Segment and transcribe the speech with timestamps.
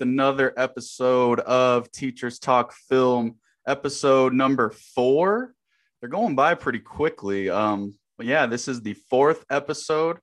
[0.00, 3.36] with another episode of Teachers Talk Film,
[3.66, 5.52] episode number four.
[6.00, 7.50] They're going by pretty quickly.
[7.50, 10.18] Um, but yeah, this is the fourth episode.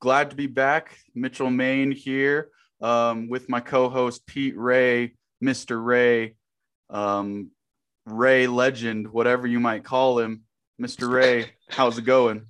[0.00, 0.98] Glad to be back.
[1.14, 2.48] Mitchell Main here
[2.80, 5.82] um, with my co-host Pete Ray, Mr.
[5.82, 6.34] Ray,
[6.90, 7.50] um,
[8.06, 10.42] Ray Legend, whatever you might call him.
[10.80, 11.08] Mr.
[11.12, 12.46] Ray, how's it going?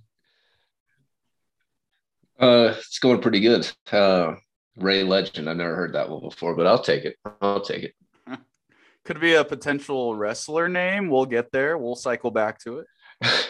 [2.40, 3.70] Uh, it's going pretty good.
[3.92, 4.36] Uh,
[4.76, 5.48] Ray Legend.
[5.48, 7.16] I've never heard that one before, but I'll take it.
[7.40, 7.94] I'll take it.
[9.04, 11.08] Could be a potential wrestler name.
[11.08, 11.78] We'll get there.
[11.78, 12.86] We'll cycle back to it.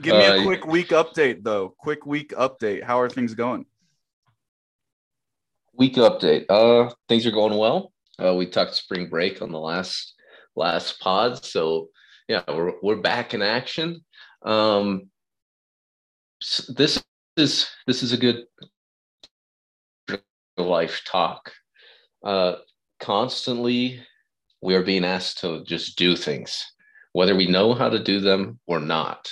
[0.00, 1.74] Give me a uh, quick week update, though.
[1.78, 2.82] Quick week update.
[2.82, 3.64] How are things going?
[5.72, 6.44] Week update.
[6.50, 7.92] Uh, things are going well.
[8.22, 10.14] Uh, we talked spring break on the last
[10.54, 11.88] last pod, so
[12.28, 14.04] yeah, we're we're back in action.
[14.42, 15.10] Um,
[16.68, 17.02] this
[17.36, 18.44] is this is a good
[20.56, 21.52] life talk.
[22.24, 22.56] Uh,
[23.00, 24.00] constantly,
[24.62, 26.64] we are being asked to just do things,
[27.12, 29.30] whether we know how to do them or not.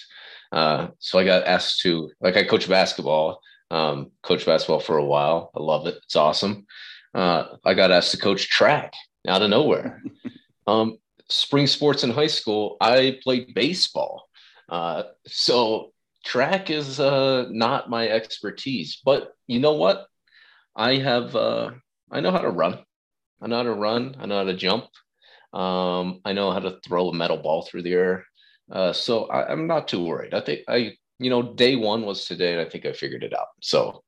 [0.53, 5.05] Uh, so I got asked to, like, I coach basketball, um, coach basketball for a
[5.05, 5.51] while.
[5.57, 5.97] I love it.
[6.05, 6.67] It's awesome.
[7.15, 8.93] Uh, I got asked to coach track
[9.27, 10.03] out of nowhere.
[10.67, 10.97] Um,
[11.29, 14.29] spring sports in high school, I played baseball.
[14.71, 15.93] Uh, so
[16.25, 20.07] track is uh, not my expertise, but you know what?
[20.77, 21.71] I have uh,
[22.11, 22.79] I know how to run.
[23.41, 24.17] I know how to run.
[24.19, 24.85] I know how to jump.
[25.53, 28.25] Um, I know how to throw a metal ball through the air.
[28.71, 30.35] Uh, so I, am not too worried.
[30.35, 33.35] I think I, you know, day one was today, and I think I figured it
[33.35, 33.49] out.
[33.61, 34.03] So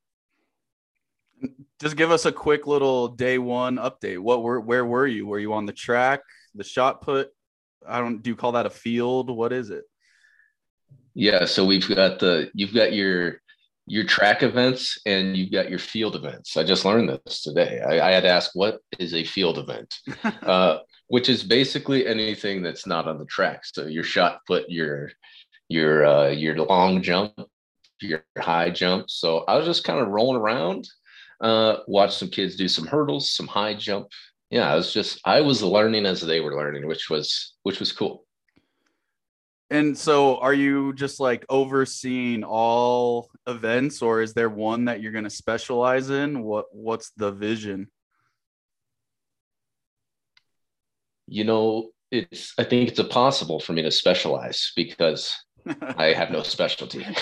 [1.80, 4.18] just give us a quick little day one update.
[4.18, 5.26] What were where were you?
[5.26, 6.20] Were you on the track,
[6.54, 7.28] the shot put?
[7.86, 8.22] I don't.
[8.22, 9.30] Do you call that a field?
[9.30, 9.84] What is it?
[11.14, 13.40] Yeah, so we've got the you've got your
[13.86, 16.56] your track events and you've got your field events.
[16.56, 17.80] I just learned this today.
[17.80, 19.94] I, I had to ask what is a field event,
[20.42, 23.60] uh, which is basically anything that's not on the track.
[23.64, 25.10] So your shot put, your
[25.68, 27.32] your uh, your long jump,
[28.00, 29.08] your high jump.
[29.08, 30.88] So I was just kind of rolling around,
[31.40, 34.08] uh, watch some kids do some hurdles, some high jump.
[34.50, 37.92] Yeah, I was just I was learning as they were learning, which was which was
[37.92, 38.25] cool.
[39.70, 45.12] And so are you just like overseeing all events or is there one that you're
[45.12, 46.42] going to specialize in?
[46.42, 47.88] What what's the vision?
[51.26, 55.34] You know, it's I think it's impossible for me to specialize because
[55.80, 57.04] I have no specialty.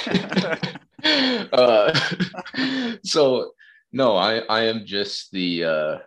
[1.52, 1.98] uh,
[3.04, 3.52] so
[3.92, 5.98] no, I I am just the uh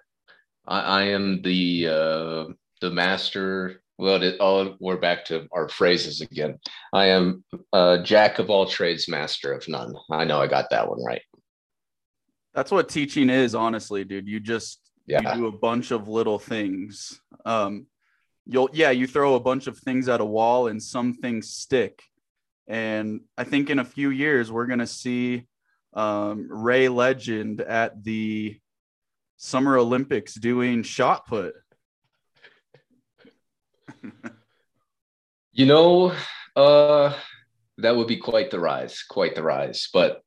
[0.68, 6.22] I, I am the uh the master well, it, oh, we're back to our phrases
[6.22, 6.59] again.
[6.94, 7.44] I am
[7.74, 9.96] a jack of all trades, master of none.
[10.12, 11.22] I know I got that one right.
[12.53, 14.28] That's what teaching is, honestly, dude.
[14.28, 15.34] You just yeah.
[15.34, 17.19] you do a bunch of little things.
[17.46, 17.88] Um,
[18.46, 22.02] you'll yeah, you throw a bunch of things at a wall, and some things stick.
[22.68, 25.47] And I think in a few years we're gonna see
[25.94, 28.59] um, Ray Legend at the
[29.38, 31.56] Summer Olympics doing shot put
[35.52, 36.13] you know,
[36.56, 37.13] uh,
[37.78, 39.90] that would be quite the rise, quite the rise.
[39.94, 40.22] But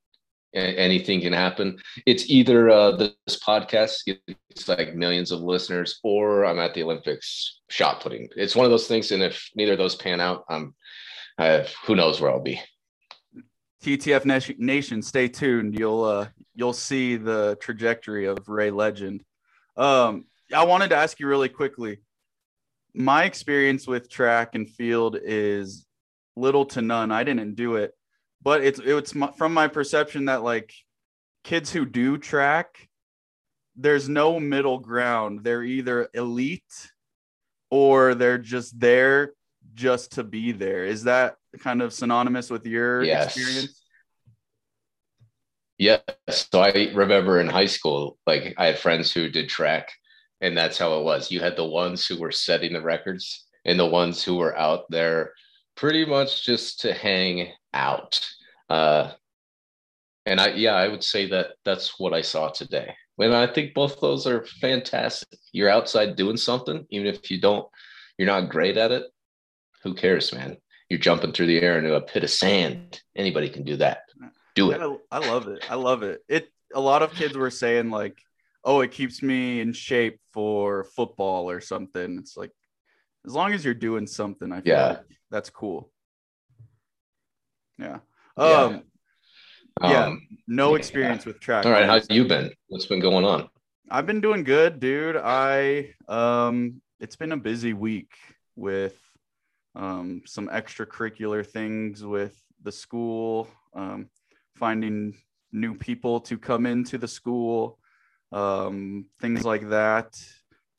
[0.55, 1.79] anything can happen.
[2.07, 3.13] It's either uh, this
[3.45, 8.29] podcast gets like millions of listeners, or I'm at the Olympics shot putting.
[8.37, 10.75] It's one of those things, and if neither of those pan out, I'm
[11.87, 12.61] who knows where I'll be.
[13.83, 15.79] TTF Nation, stay tuned.
[15.79, 19.25] You'll uh, you'll see the trajectory of Ray Legend.
[19.77, 21.99] Um, I wanted to ask you really quickly
[22.95, 25.87] my experience with track and field is
[26.37, 27.11] little to none.
[27.11, 27.93] I didn't do it,
[28.43, 30.73] but it's it's my, from my perception that like
[31.45, 32.89] kids who do track,
[33.77, 35.45] there's no middle ground.
[35.45, 36.91] They're either elite
[37.71, 39.33] or they're just there
[39.75, 40.85] just to be there.
[40.85, 43.37] Is that kind of synonymous with your yes.
[43.37, 43.83] experience?
[45.79, 46.03] Yes.
[46.29, 49.91] So I remember in high school, like I had friends who did track
[50.41, 51.31] and that's how it was.
[51.31, 54.91] You had the ones who were setting the records and the ones who were out
[54.91, 55.33] there
[55.77, 58.21] pretty much just to hang out.
[58.69, 59.13] Uh,
[60.27, 62.95] and I, yeah, I would say that that's what I saw today.
[63.19, 65.39] And I think both those are fantastic.
[65.53, 67.67] You're outside doing something, even if you don't,
[68.17, 69.05] you're not great at it.
[69.83, 70.57] Who cares, man?
[70.89, 73.01] You're jumping through the air into a pit of sand.
[73.15, 74.01] Anybody can do that.
[74.55, 74.81] Do it.
[74.81, 75.65] I, I love it.
[75.69, 76.23] I love it.
[76.29, 76.51] It.
[76.75, 78.19] A lot of kids were saying like,
[78.65, 82.19] oh, it keeps me in shape for football or something.
[82.19, 82.53] It's like
[83.27, 84.89] as long as you're doing something, I feel yeah.
[84.89, 85.91] like that's cool.
[87.79, 87.99] Yeah.
[88.37, 88.83] Um,
[89.83, 90.07] yeah.
[90.07, 91.33] Um, no experience yeah.
[91.33, 91.67] with track.
[91.67, 91.87] All right.
[91.87, 92.51] How you been?
[92.69, 93.49] What's been going on?
[93.91, 95.17] I've been doing good, dude.
[95.17, 98.13] I um it's been a busy week
[98.55, 98.97] with
[99.75, 104.09] um some extracurricular things with the school, um
[104.57, 105.17] finding
[105.53, 107.80] new people to come into the school,
[108.33, 110.17] um things like that.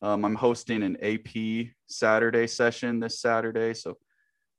[0.01, 3.97] Um, I'm hosting an AP Saturday session this Saturday, so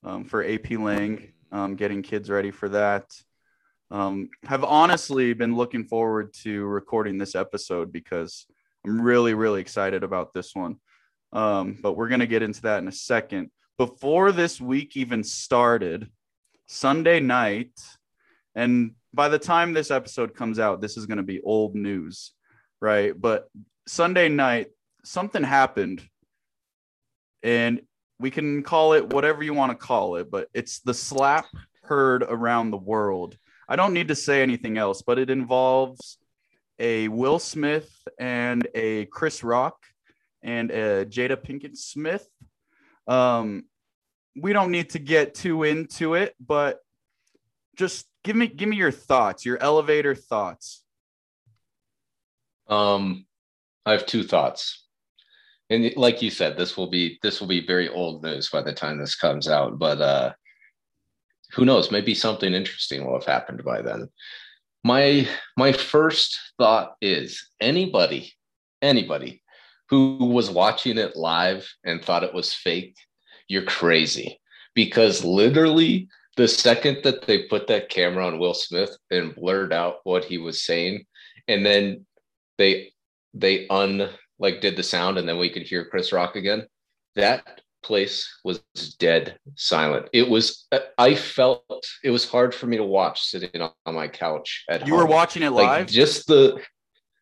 [0.05, 3.05] um, for AP Lang, um, getting kids ready for that.
[3.91, 8.47] Um, have honestly been looking forward to recording this episode because
[8.87, 10.77] I'm really, really excited about this one.
[11.33, 13.51] Um, but we're going to get into that in a second.
[13.79, 16.11] Before this week even started,
[16.67, 17.73] Sunday night,
[18.55, 22.33] and by the time this episode comes out, this is going to be old news,
[22.83, 23.19] right?
[23.19, 23.49] But
[23.87, 24.69] Sunday night,
[25.05, 26.03] something happened,
[27.43, 27.81] and
[28.19, 31.47] we can call it whatever you want to call it, but it's the slap
[31.85, 33.39] heard around the world
[33.73, 36.19] I don't need to say anything else, but it involves
[36.79, 39.77] a Will Smith and a Chris Rock
[40.43, 42.29] and a Jada Pinkett Smith.
[43.07, 43.65] Um,
[44.37, 46.81] we don't need to get too into it, but
[47.77, 50.82] just give me give me your thoughts, your elevator thoughts.
[52.73, 53.27] Um,
[53.85, 54.87] I have two thoughts,
[55.69, 58.73] and like you said, this will be this will be very old news by the
[58.73, 59.79] time this comes out.
[59.79, 60.33] But uh,
[61.53, 61.91] who knows?
[61.91, 64.09] Maybe something interesting will have happened by then.
[64.85, 68.33] My my first thought is anybody,
[68.81, 69.43] anybody
[69.91, 72.97] who was watching it live and thought it was fake,
[73.49, 74.41] you're crazy.
[74.75, 76.09] Because literally
[76.39, 80.39] the second that they put that camera on Will Smith and blurred out what he
[80.39, 81.05] was saying,
[81.49, 82.07] and then
[82.59, 82.93] they
[83.35, 84.09] they un
[84.39, 86.67] like did the sound and then we could hear Chris Rock again.
[87.17, 88.61] That place was
[88.99, 90.09] dead silent.
[90.13, 90.67] It was
[90.99, 94.95] I felt it was hard for me to watch sitting on, my couch at You
[94.95, 95.03] home.
[95.03, 95.87] were watching it like live?
[95.89, 96.61] just the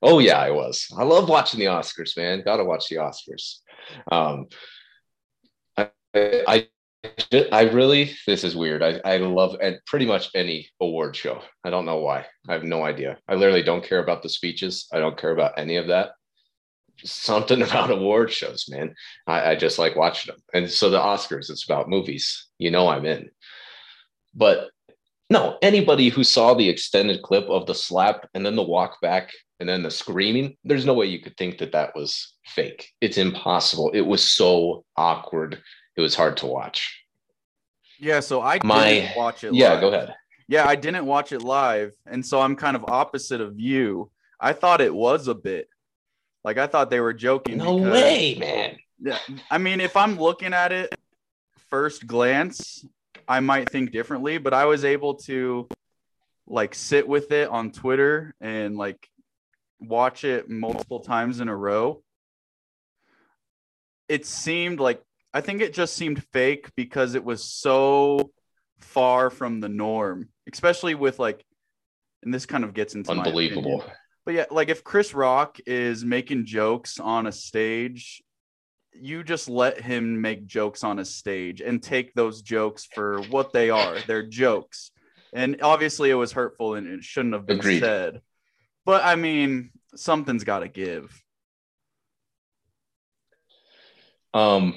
[0.02, 0.86] Oh yeah, I was.
[0.96, 2.42] I love watching the Oscars, man.
[2.42, 3.56] Got to watch the Oscars.
[4.10, 4.46] Um
[5.76, 6.68] I, I
[7.52, 8.82] I really this is weird.
[8.82, 11.42] I, I love and pretty much any award show.
[11.64, 12.26] I don't know why.
[12.48, 13.18] I have no idea.
[13.26, 14.86] I literally don't care about the speeches.
[14.92, 16.10] I don't care about any of that
[17.04, 18.94] something about award shows, man.
[19.26, 20.42] I, I, just like watching them.
[20.52, 22.46] And so the Oscars, it's about movies.
[22.58, 23.30] You know, I'm in.
[24.34, 24.70] But
[25.28, 29.30] no, anybody who saw the extended clip of the slap and then the walk back
[29.60, 32.90] and then the screaming, there's no way you could think that that was fake.
[33.00, 33.90] It's impossible.
[33.94, 35.62] It was so awkward.
[36.00, 37.04] It was hard to watch.
[37.98, 39.52] Yeah, so I My, didn't watch it.
[39.52, 39.80] Yeah, live.
[39.82, 40.14] go ahead.
[40.48, 44.10] Yeah, I didn't watch it live, and so I'm kind of opposite of you.
[44.40, 45.68] I thought it was a bit.
[46.42, 47.58] Like I thought they were joking.
[47.58, 48.78] No because- way, man.
[48.98, 49.18] Yeah,
[49.50, 50.94] I mean, if I'm looking at it
[51.68, 52.82] first glance,
[53.28, 55.68] I might think differently, but I was able to
[56.46, 59.06] like sit with it on Twitter and like
[59.78, 62.02] watch it multiple times in a row.
[64.08, 65.02] It seemed like
[65.32, 68.32] I think it just seemed fake because it was so
[68.78, 71.44] far from the norm, especially with like,
[72.22, 73.84] and this kind of gets into Unbelievable.
[74.26, 78.22] But yeah, like if Chris Rock is making jokes on a stage,
[78.92, 83.52] you just let him make jokes on a stage and take those jokes for what
[83.52, 83.96] they are.
[84.06, 84.90] They're jokes.
[85.32, 87.80] And obviously it was hurtful and it shouldn't have been Agreed.
[87.80, 88.20] said.
[88.84, 91.22] But I mean, something's got to give.
[94.34, 94.76] Um,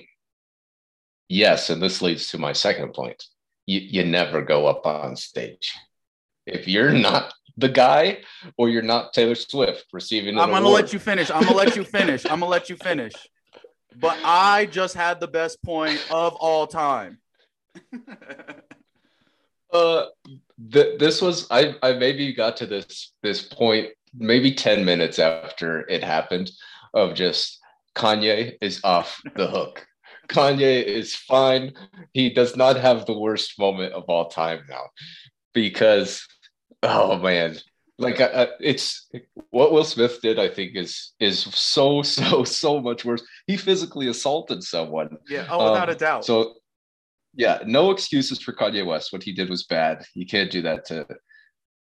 [1.34, 3.26] yes, and this leads to my second point.
[3.66, 5.74] You, you never go up on stage.
[6.46, 8.20] If you're not the guy
[8.58, 11.30] or you're not Taylor Swift receiving I'm going to let you finish.
[11.32, 12.26] I'm going to let you finish.
[12.26, 13.14] I'm going to let you finish.
[13.96, 17.20] But I just had the best point of all time.
[19.74, 20.06] Uh,
[20.72, 21.74] th- this was I.
[21.82, 26.52] I maybe got to this this point maybe ten minutes after it happened
[26.94, 27.60] of just
[27.96, 29.88] Kanye is off the hook.
[30.34, 31.74] Kanye is fine.
[32.14, 34.86] He does not have the worst moment of all time now
[35.54, 36.26] because
[36.82, 37.58] oh man,
[38.00, 39.10] like uh, uh, it's
[39.52, 40.40] what Will Smith did.
[40.40, 43.24] I think is is so so so much worse.
[43.48, 45.18] He physically assaulted someone.
[45.30, 45.46] yeah.
[45.50, 46.26] Oh, without Um, a doubt.
[46.26, 46.56] So,
[47.36, 49.14] yeah, no excuses for Kanye West.
[49.14, 50.04] What he did was bad.
[50.16, 51.06] You can't do that to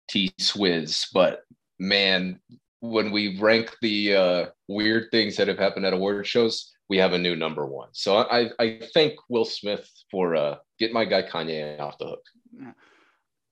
[0.10, 1.08] T Swizz.
[1.14, 1.42] But
[1.80, 2.40] man,
[2.82, 7.14] when we rank the uh, weird things that have happened at award shows, we have
[7.14, 7.90] a new number one.
[7.94, 12.24] So I, I thank Will Smith for uh, getting my guy Kanye off the hook.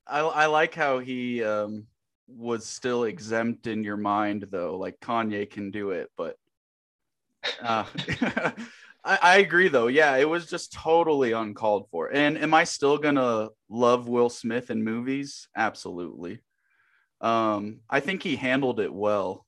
[0.06, 1.86] I, I like how he um,
[2.28, 4.76] was still exempt in your mind, though.
[4.76, 6.36] Like Kanye can do it, but
[7.62, 7.84] uh,
[9.04, 9.88] I, I agree, though.
[9.88, 12.12] Yeah, it was just totally uncalled for.
[12.12, 15.48] And am I still gonna love Will Smith in movies?
[15.56, 16.40] Absolutely.
[17.20, 19.46] Um, I think he handled it well.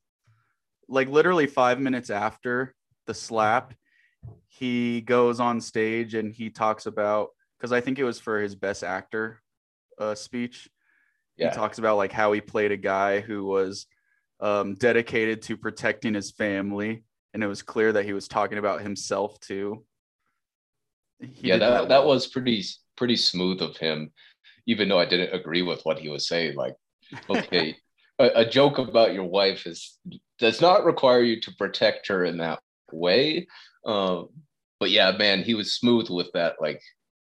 [0.89, 2.75] like literally five minutes after
[3.07, 3.75] the slap,
[4.47, 8.55] he goes on stage and he talks about because I think it was for his
[8.55, 9.41] best actor
[9.99, 10.69] uh, speech.
[11.37, 11.51] Yeah.
[11.51, 13.87] He talks about like how he played a guy who was
[14.41, 18.83] um, dedicated to protecting his family, and it was clear that he was talking about
[18.83, 19.85] himself too.
[21.21, 22.65] He yeah, did that, that was pretty
[22.97, 24.13] pretty smooth of him,
[24.67, 26.57] even though I didn't agree with what he was saying.
[26.57, 26.75] Like,
[27.31, 27.77] okay,
[28.19, 29.99] a, a joke about your wife is
[30.39, 32.61] does not require you to protect her in that
[32.93, 33.47] way.
[33.85, 34.29] Um,
[34.81, 36.57] but yeah, man, he was smooth with that.
[36.61, 36.83] Like,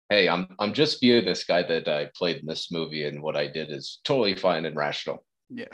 [0.09, 3.37] hey, I'm I'm just via this guy that I played in this movie, and what
[3.37, 5.25] I did is totally fine and rational.
[5.51, 5.67] Yeah.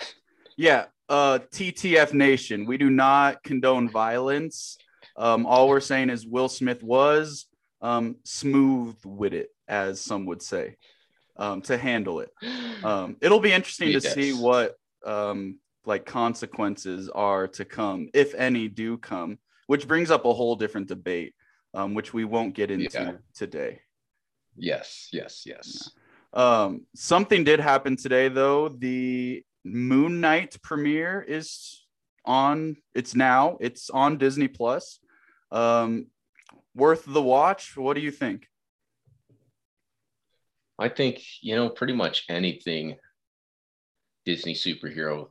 [0.56, 0.86] Yeah.
[1.08, 4.78] Uh, TTF Nation, we do not condone violence.
[5.16, 7.46] Um, all we're saying is Will Smith was
[7.82, 10.76] um, smooth with it, as some would say,
[11.36, 12.30] um, to handle it.
[12.82, 14.74] Um, it'll be interesting to see what
[15.04, 20.56] um, like consequences are to come, if any do come, which brings up a whole
[20.56, 21.35] different debate,
[21.73, 23.12] um, which we won't get into Yeah.
[23.35, 23.80] today.
[24.56, 25.90] yes, yes, yes.
[26.33, 28.68] Um, something did happen today, though.
[28.68, 31.87] The Moon Knight premiere is
[32.25, 32.76] on.
[32.94, 33.56] It's now.
[33.61, 34.99] It's on Disney Plus.
[35.52, 36.06] Um,
[36.75, 37.76] worth the watch.
[37.76, 38.49] What do you think?
[40.78, 42.97] I think you know pretty much anything
[44.25, 45.28] Disney superhero,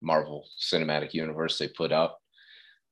[0.00, 2.19] Marvel Cinematic Universe they put out.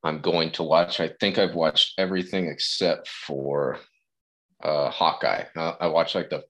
[0.04, 1.00] I'm going to watch.
[1.00, 3.78] I think I've watched everything except for
[4.62, 5.44] uh, Hawkeye.
[5.56, 6.44] Uh, I watched like the.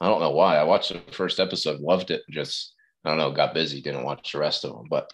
[0.00, 0.56] I don't know why.
[0.56, 2.22] I watched the first episode, loved it.
[2.30, 4.86] Just I don't know, got busy, didn't watch the rest of them.
[4.88, 5.12] But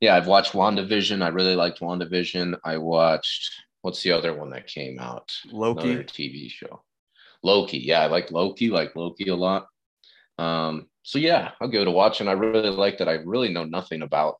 [0.00, 1.22] yeah, I've watched WandaVision.
[1.22, 2.58] I really liked WandaVision.
[2.64, 3.50] I watched
[3.82, 5.32] what's the other one that came out?
[5.50, 5.90] Loki.
[5.90, 6.82] Another TV show.
[7.42, 7.78] Loki.
[7.78, 9.66] Yeah, I like Loki, like Loki a lot.
[10.38, 12.20] Um, so yeah, I'll give it a watch.
[12.20, 14.38] And I really like that I really know nothing about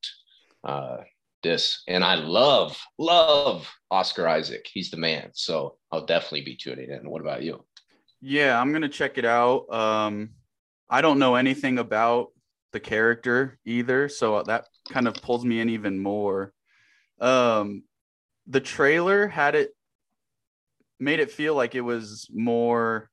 [0.64, 0.98] uh
[1.46, 1.82] this.
[1.88, 4.66] And I love, love Oscar Isaac.
[4.70, 5.30] He's the man.
[5.32, 7.08] So I'll definitely be tuning in.
[7.08, 7.64] What about you?
[8.20, 9.72] Yeah, I'm gonna check it out.
[9.72, 10.30] Um,
[10.90, 12.28] I don't know anything about
[12.72, 16.52] the character either, so that kind of pulls me in even more.
[17.20, 17.84] Um,
[18.46, 19.70] the trailer had it
[20.98, 23.10] made it feel like it was more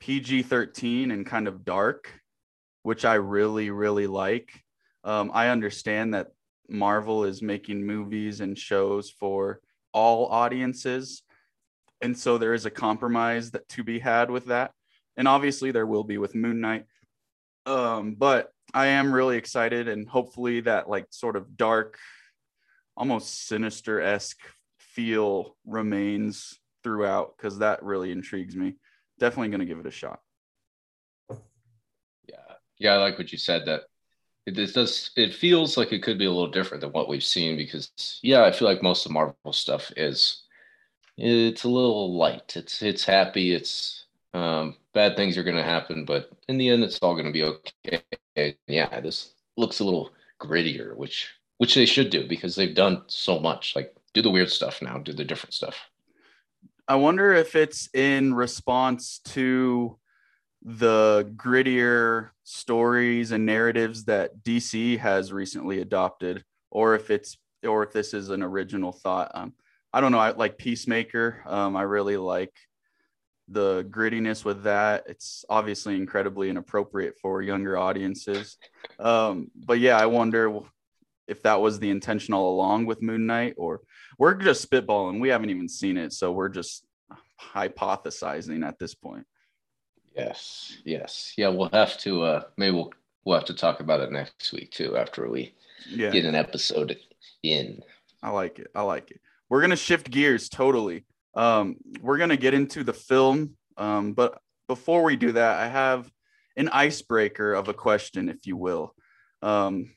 [0.00, 2.10] PG-13 and kind of dark,
[2.82, 4.50] which I really, really like.
[5.04, 6.28] Um, I understand that
[6.68, 9.60] Marvel is making movies and shows for
[9.92, 11.22] all audiences.
[12.00, 14.72] And so there is a compromise that to be had with that.
[15.16, 16.84] And obviously there will be with moon knight.
[17.66, 21.98] Um but i am really excited and hopefully that like sort of dark
[22.98, 24.40] almost sinister-esque
[24.78, 28.74] feel remains throughout because that really intrigues me.
[29.20, 30.20] Definitely going to give it a shot.
[32.28, 32.54] Yeah.
[32.78, 33.82] Yeah, I like what you said that
[34.48, 37.24] it this does it feels like it could be a little different than what we've
[37.24, 40.44] seen because yeah, I feel like most of Marvel stuff is
[41.18, 42.56] it's a little light.
[42.56, 46.98] It's it's happy, it's um bad things are gonna happen, but in the end it's
[47.02, 48.02] all gonna be okay.
[48.66, 53.38] Yeah, this looks a little grittier, which which they should do because they've done so
[53.38, 53.76] much.
[53.76, 55.76] Like do the weird stuff now, do the different stuff.
[56.88, 59.98] I wonder if it's in response to
[60.68, 67.92] the grittier stories and narratives that DC has recently adopted, or if it's or if
[67.92, 69.30] this is an original thought.
[69.34, 69.54] Um,
[69.92, 70.18] I don't know.
[70.18, 71.42] I like Peacemaker.
[71.46, 72.52] Um, I really like
[73.48, 75.04] the grittiness with that.
[75.08, 78.58] It's obviously incredibly inappropriate for younger audiences.
[78.98, 80.60] Um, but yeah, I wonder
[81.26, 83.80] if that was the intention all along with Moon Knight, or
[84.18, 85.18] we're just spitballing.
[85.18, 86.86] We haven't even seen it, so we're just
[87.40, 89.26] hypothesizing at this point.
[90.18, 91.32] Yes, yes.
[91.36, 92.92] Yeah, we'll have to uh maybe we'll
[93.24, 95.54] we'll have to talk about it next week too after we
[95.88, 96.96] Yeah, get an episode
[97.42, 97.82] in.
[98.22, 98.68] I like it.
[98.74, 99.20] I like it.
[99.48, 101.04] We're gonna shift gears totally.
[101.34, 103.56] Um, we're gonna get into the film.
[103.76, 106.10] Um, but before we do that, I have
[106.56, 108.94] an icebreaker of a question, if you will.
[109.40, 109.94] Um,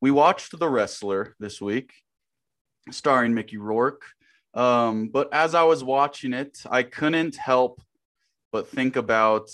[0.00, 1.92] we watched The Wrestler this week,
[2.92, 4.04] starring Mickey Rourke.
[4.54, 7.82] Um, but as I was watching it, I couldn't help
[8.54, 9.50] but think about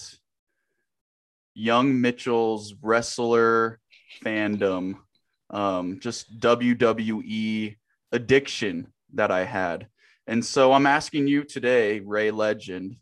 [1.54, 3.80] young Mitchell's wrestler
[4.22, 4.96] fandom,
[5.48, 7.76] um, just WWE
[8.12, 9.86] addiction that I had.
[10.26, 12.96] And so I'm asking you today, Ray Legend,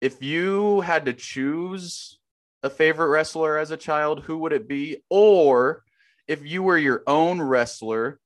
[0.00, 2.18] if you had to choose
[2.62, 5.02] a favorite wrestler as a child, who would it be?
[5.10, 5.84] Or
[6.26, 8.20] if you were your own wrestler,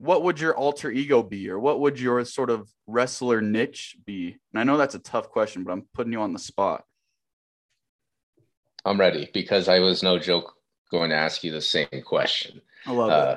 [0.00, 1.50] what would your alter ego be?
[1.50, 4.38] Or what would your sort of wrestler niche be?
[4.52, 6.84] And I know that's a tough question, but I'm putting you on the spot.
[8.82, 10.54] I'm ready because I was no joke
[10.90, 12.62] going to ask you the same question.
[12.86, 13.36] I love Uh,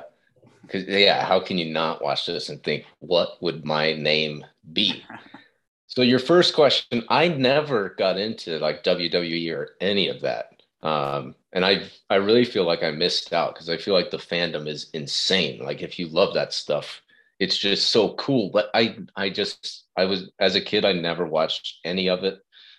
[0.62, 4.42] because yeah, how can you not watch this and think what would my name
[4.72, 5.04] be?
[5.86, 10.46] so your first question, I never got into like WWE or any of that.
[10.82, 14.18] Um, and I I really feel like I missed out because I feel like the
[14.18, 15.64] fandom is insane.
[15.64, 17.00] Like if you love that stuff,
[17.38, 18.50] it's just so cool.
[18.52, 22.38] But I I just I was as a kid I never watched any of it.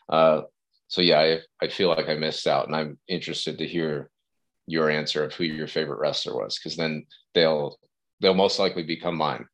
[0.09, 0.41] Uh,
[0.89, 4.11] so yeah, I I feel like I missed out, and I'm interested to hear
[4.67, 7.79] your answer of who your favorite wrestler was because then they'll
[8.19, 9.45] they'll most likely become mine.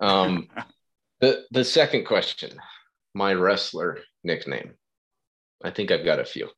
[0.00, 0.48] Um,
[1.20, 2.52] the the second question,
[3.12, 4.74] my wrestler nickname.
[5.64, 6.48] I think I've got a few.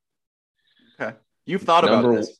[1.00, 1.16] Okay,
[1.50, 2.38] you've thought Number, about this.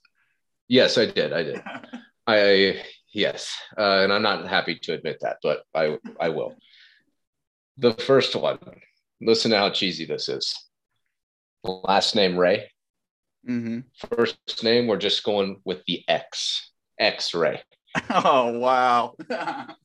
[0.68, 1.32] Yes, I did.
[1.32, 1.62] I did.
[2.26, 6.54] I yes, uh, and I'm not happy to admit that, but I I will.
[7.78, 8.58] The first one.
[9.22, 10.54] Listen to how cheesy this is.
[11.62, 12.70] Last name Ray.
[13.48, 13.80] Mm-hmm.
[14.14, 16.70] First name, we're just going with the X.
[16.98, 17.62] X Ray.
[18.08, 19.14] Oh wow.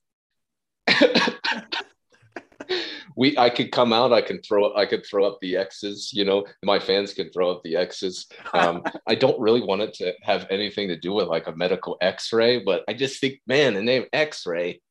[3.16, 6.26] we I could come out, I can throw I could throw up the X's, you
[6.26, 8.28] know, my fans can throw up the X's.
[8.54, 11.98] Um, I don't really want it to have anything to do with like a medical
[12.02, 14.82] x-ray, but I just think, man, the name X-ray,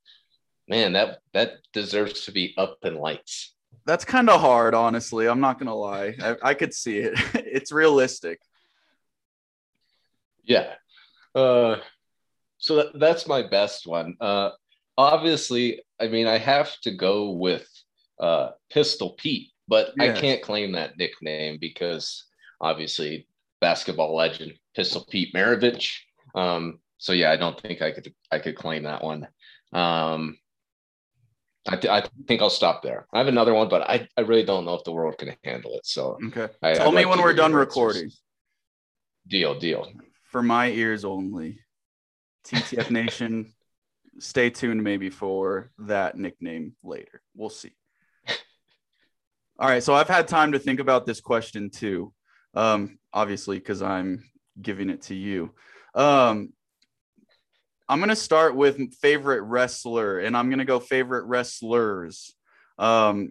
[0.68, 3.54] man, that that deserves to be up in lights.
[3.86, 5.28] That's kind of hard, honestly.
[5.28, 6.14] I'm not gonna lie.
[6.20, 7.14] I, I could see it.
[7.34, 8.40] it's realistic.
[10.44, 10.74] Yeah.
[11.34, 11.76] Uh,
[12.58, 14.16] so that, that's my best one.
[14.20, 14.50] Uh,
[14.96, 17.68] obviously, I mean, I have to go with
[18.20, 19.92] uh, Pistol Pete, but.
[20.00, 22.24] I can't claim that nickname because
[22.60, 23.26] obviously
[23.60, 25.90] basketball legend Pistol Pete Maravich.
[26.34, 29.28] Um, so yeah, I don't think I could I could claim that one.
[29.72, 30.38] Um,
[31.66, 33.06] I, th- I think I'll stop there.
[33.12, 35.74] I have another one, but I, I really don't know if the world can handle
[35.76, 35.86] it.
[35.86, 38.10] So okay, I, tell I'd me like when we're done recording.
[39.26, 39.88] Deal, deal
[40.34, 41.60] for my ears only.
[42.44, 43.54] TTF Nation,
[44.18, 47.22] stay tuned maybe for that nickname later.
[47.36, 47.72] We'll see.
[49.56, 52.12] All right, so I've had time to think about this question too.
[52.54, 54.24] Um, obviously, because I'm
[54.60, 55.54] giving it to you.
[55.94, 56.52] Um,
[57.88, 62.34] I'm gonna start with favorite wrestler, and I'm gonna go favorite wrestlers.
[62.78, 63.30] Um,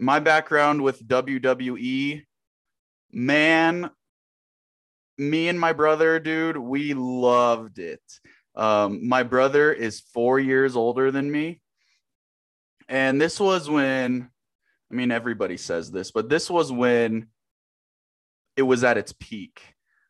[0.00, 2.24] my background with WWE,
[3.12, 3.90] man,
[5.16, 8.02] me and my brother, dude, we loved it.
[8.56, 11.60] Um, my brother is four years older than me.
[12.88, 14.28] And this was when,
[14.92, 17.28] I mean, everybody says this, but this was when
[18.56, 19.62] it was at its peak.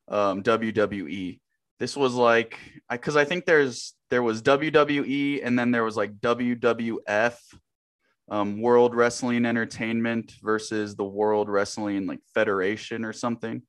[0.09, 1.41] Um, WWE.
[1.79, 2.59] This was like,
[2.91, 7.37] because I, I think there's there was WWE and then there was like WWF,
[8.29, 13.63] um, World Wrestling Entertainment versus the World Wrestling like Federation or something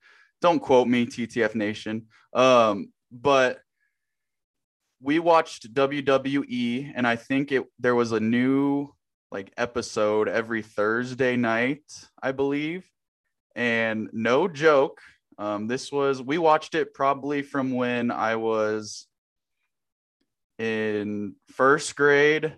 [0.43, 2.07] don't quote me, TTF Nation.
[2.33, 3.59] Um, but
[5.01, 8.93] we watched WWE, and I think it there was a new
[9.33, 11.81] like episode every Thursday night,
[12.21, 12.87] I believe.
[13.55, 15.01] And no joke,
[15.39, 19.07] um, this was we watched it probably from when I was
[20.59, 22.53] in first grade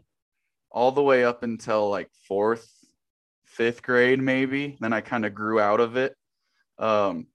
[0.70, 2.70] all the way up until like fourth,
[3.46, 4.76] fifth grade, maybe.
[4.82, 6.14] Then I kind of grew out of it.
[6.78, 7.28] Um,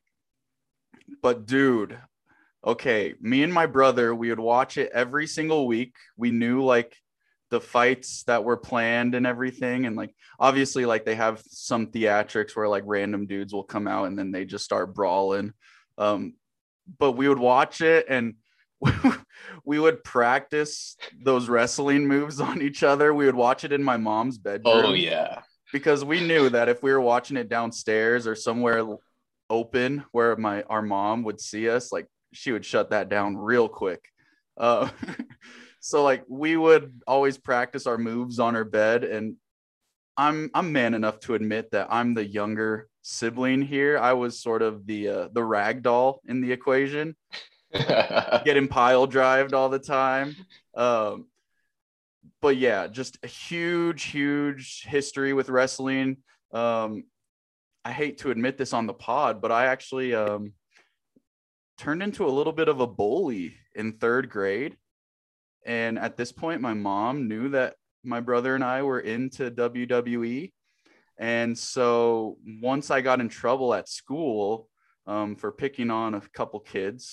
[1.22, 1.98] but dude,
[2.62, 5.94] okay, me and my brother, we would watch it every single week.
[6.18, 6.94] We knew like
[7.50, 9.86] the fights that were planned and everything.
[9.86, 14.06] And like obviously, like they have some theatrics where like random dudes will come out
[14.06, 15.52] and then they just start brawling.
[15.98, 16.34] Um,
[16.98, 18.34] but we would watch it and
[19.64, 23.12] we would practice those wrestling moves on each other.
[23.12, 24.84] We would watch it in my mom's bedroom.
[24.86, 25.42] Oh yeah.
[25.72, 28.84] Because we knew that if we were watching it downstairs or somewhere
[29.48, 33.68] open where my our mom would see us, like she would shut that down real
[33.68, 34.04] quick.
[34.56, 34.88] Uh,
[35.80, 39.36] so like we would always practice our moves on her bed, and
[40.16, 43.98] I'm I'm man enough to admit that I'm the younger sibling here.
[43.98, 47.16] I was sort of the uh, the rag doll in the equation,
[47.72, 50.36] getting pile drived all the time.
[50.76, 51.26] Um,
[52.42, 56.18] but yeah, just a huge, huge history with wrestling.
[56.52, 57.04] Um,
[57.84, 60.52] I hate to admit this on the pod, but I actually um,
[61.78, 64.76] turned into a little bit of a bully in third grade.
[65.66, 70.52] And at this point, my mom knew that my brother and I were into WWE.
[71.18, 74.68] And so once I got in trouble at school
[75.06, 77.12] um, for picking on a couple kids,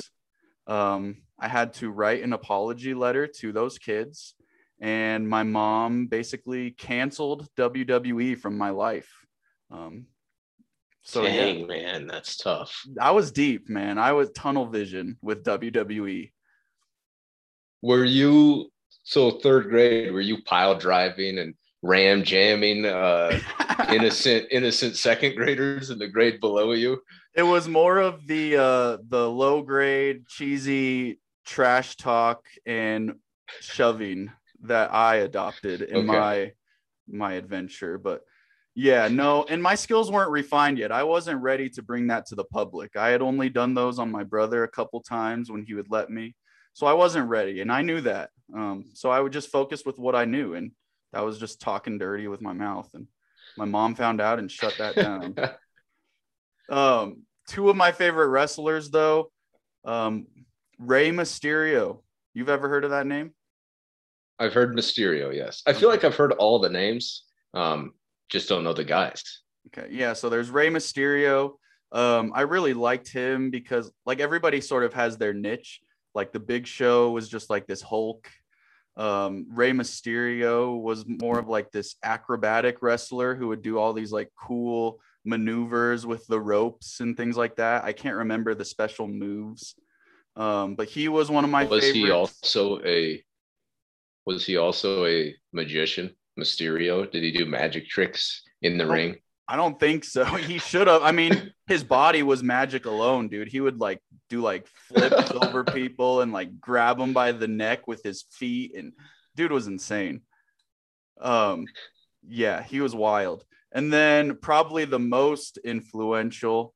[0.66, 4.34] um, I had to write an apology letter to those kids.
[4.80, 9.10] And my mom basically canceled WWE from my life.
[9.72, 10.06] Um,
[11.04, 12.84] so Dang, yeah, man, that's tough.
[13.00, 13.98] I was deep, man.
[13.98, 16.32] I was tunnel vision with WWE.
[17.82, 18.72] Were you
[19.04, 23.40] So third grade, were you pile driving and ram jamming uh,
[23.90, 27.02] innocent innocent second graders in the grade below you?
[27.36, 33.14] It was more of the uh, the low grade cheesy trash talk and
[33.60, 34.32] shoving
[34.64, 36.06] that I adopted in Okay.
[36.06, 36.52] my
[37.08, 37.98] my adventure.
[37.98, 38.22] But
[38.76, 40.92] yeah, no, and my skills weren't refined yet.
[40.92, 42.96] I wasn't ready to bring that to the public.
[42.96, 46.10] I had only done those on my brother a couple times when he would let
[46.10, 46.36] me.
[46.78, 48.30] So I wasn't ready, and I knew that.
[48.54, 50.74] Um, so I would just focus with what I knew, and
[51.12, 52.88] that was just talking dirty with my mouth.
[52.94, 53.08] And
[53.58, 55.36] my mom found out and shut that down.
[56.70, 59.32] Um, two of my favorite wrestlers, though,
[59.86, 60.28] um,
[60.78, 62.02] Rey Mysterio.
[62.34, 63.32] You've ever heard of that name?
[64.38, 65.64] I've heard Mysterio, yes.
[65.66, 67.24] I feel like I've heard all the names.
[67.54, 67.94] Um,
[68.28, 69.24] just don't know the guys.
[69.68, 70.12] Okay, yeah.
[70.12, 71.54] So there's Rey Mysterio.
[71.94, 75.80] Um, I really liked him because like everybody sort of has their niche.
[76.18, 78.28] Like the Big Show was just like this Hulk.
[78.98, 84.12] Um, Rey Mysterio was more of like this acrobatic wrestler who would do all these
[84.12, 87.84] like cool maneuvers with the ropes and things like that.
[87.84, 89.76] I can't remember the special moves.
[90.36, 91.94] Um, but he was one of my was favorites.
[92.06, 93.24] he also a
[94.26, 98.92] was he also a magician mysterio did he do magic tricks in the Oh.
[98.92, 99.16] ring
[99.48, 100.26] I don't think so.
[100.38, 101.04] He should have.
[101.04, 103.48] I mean, his body was magic alone, dude.
[103.48, 107.88] He would like do like flips over people and like grab them by the neck
[107.88, 108.94] with his feet, and
[109.36, 110.22] dude was insane.
[111.20, 111.66] Um,
[112.28, 113.46] yeah, he was wild.
[113.72, 116.74] And then probably the most influential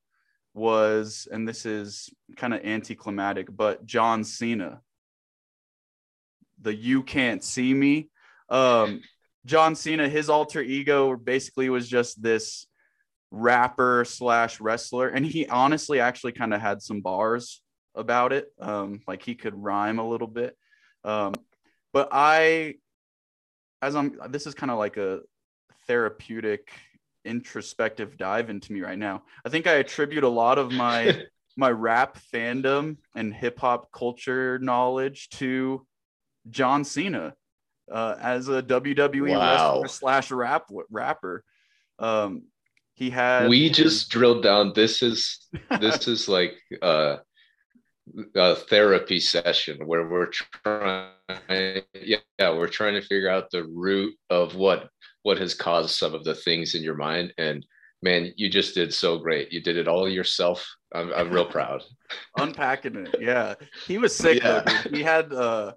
[0.53, 4.81] was, and this is kind of anticlimactic, but John Cena.
[6.61, 8.09] The you can't see me.
[8.49, 9.01] Um,
[9.45, 12.67] John Cena, his alter ego basically was just this
[13.31, 17.61] rapper slash wrestler, and he honestly actually kind of had some bars
[17.95, 18.47] about it.
[18.59, 20.55] Um, like he could rhyme a little bit.
[21.03, 21.33] Um,
[21.93, 22.75] but I,
[23.81, 25.21] as I'm, this is kind of like a
[25.87, 26.71] therapeutic,
[27.25, 29.23] introspective dive into me right now.
[29.45, 31.23] I think I attribute a lot of my
[31.57, 35.85] my rap fandom and hip hop culture knowledge to
[36.49, 37.33] John Cena
[37.91, 39.81] uh, as a WWE Wow.
[39.81, 41.43] wrestler slash rap rapper.
[41.99, 42.43] Um,
[42.93, 45.47] he had we just drilled down this is
[45.79, 47.17] this is like uh
[48.35, 51.09] a therapy session where we're trying
[51.93, 54.89] yeah, yeah we're trying to figure out the root of what
[55.23, 57.65] what has caused some of the things in your mind and
[58.01, 61.83] man you just did so great you did it all yourself i'm, I'm real proud
[62.37, 63.15] unpacking it.
[63.21, 63.55] Yeah,
[63.87, 64.61] he was sick Yeah.
[64.65, 64.77] though.
[64.97, 65.73] He had uh,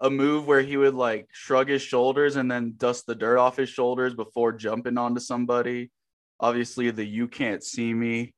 [0.00, 3.56] a move where he would like shrug his shoulders and then dust the dirt off
[3.56, 5.90] his shoulders before jumping onto somebody.
[6.40, 8.34] Obviously, the "you can't see me."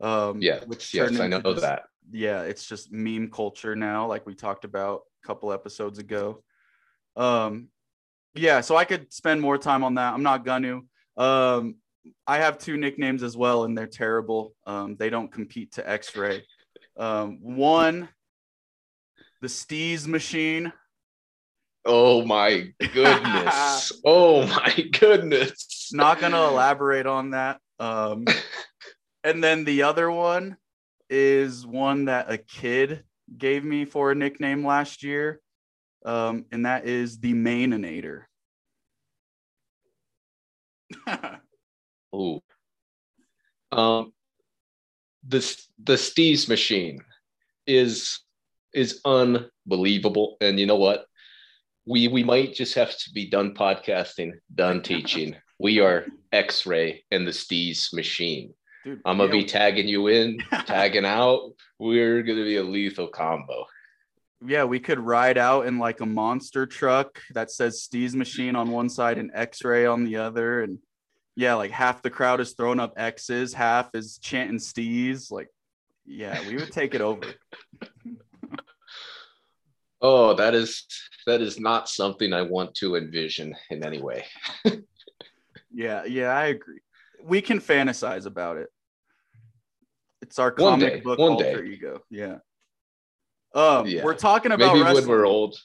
[0.00, 4.26] Um, yeah which yes i know just- that yeah, it's just meme culture now, like
[4.26, 6.42] we talked about a couple episodes ago.
[7.16, 7.68] Um,
[8.34, 10.14] yeah, so I could spend more time on that.
[10.14, 10.80] I'm not gonna.
[11.16, 11.76] Um,
[12.26, 14.54] I have two nicknames as well, and they're terrible.
[14.66, 16.44] Um, they don't compete to X-Ray.
[16.96, 18.08] Um, one,
[19.40, 20.72] the Steez machine.
[21.84, 27.60] Oh my goodness oh my goodness Not gonna elaborate on that.
[27.78, 28.24] Um,
[29.24, 30.56] and then the other one
[31.10, 33.04] is one that a kid
[33.36, 35.40] gave me for a nickname last year,
[36.04, 38.22] um, and that is the Maininator.
[42.12, 42.42] oh.
[43.70, 44.12] Um,
[45.22, 47.02] this the Steez machine
[47.66, 48.20] is
[48.74, 51.06] is unbelievable, and you know what?
[51.86, 55.36] We we might just have to be done podcasting, done teaching.
[55.58, 58.54] We are X-ray and the Steez machine.
[58.84, 61.52] Dude, I'm gonna be tagging you in, tagging out.
[61.78, 63.66] We're gonna be a lethal combo.
[64.44, 68.70] yeah, we could ride out in like a monster truck that says Steez machine on
[68.70, 70.78] one side and X-ray on the other, and
[71.36, 75.30] yeah, like half the crowd is throwing up X's, half is chanting Steez.
[75.30, 75.48] Like,
[76.04, 77.22] yeah, we would take it over.
[80.02, 80.84] Oh, that is
[81.26, 84.24] that is not something I want to envision in any way.
[85.74, 86.80] Yeah, yeah, I agree.
[87.24, 88.68] We can fantasize about it.
[90.20, 91.70] It's our One comic day, book one alter day.
[91.70, 92.02] ego.
[92.10, 92.38] Yeah.
[93.54, 94.04] Um, Yeah.
[94.04, 95.08] we're talking about Maybe wrestling.
[95.08, 95.56] when we're old.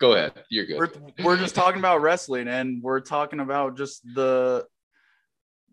[0.00, 0.32] Go ahead.
[0.50, 0.78] You're good.
[0.78, 4.66] we're, we're just talking about wrestling and we're talking about just the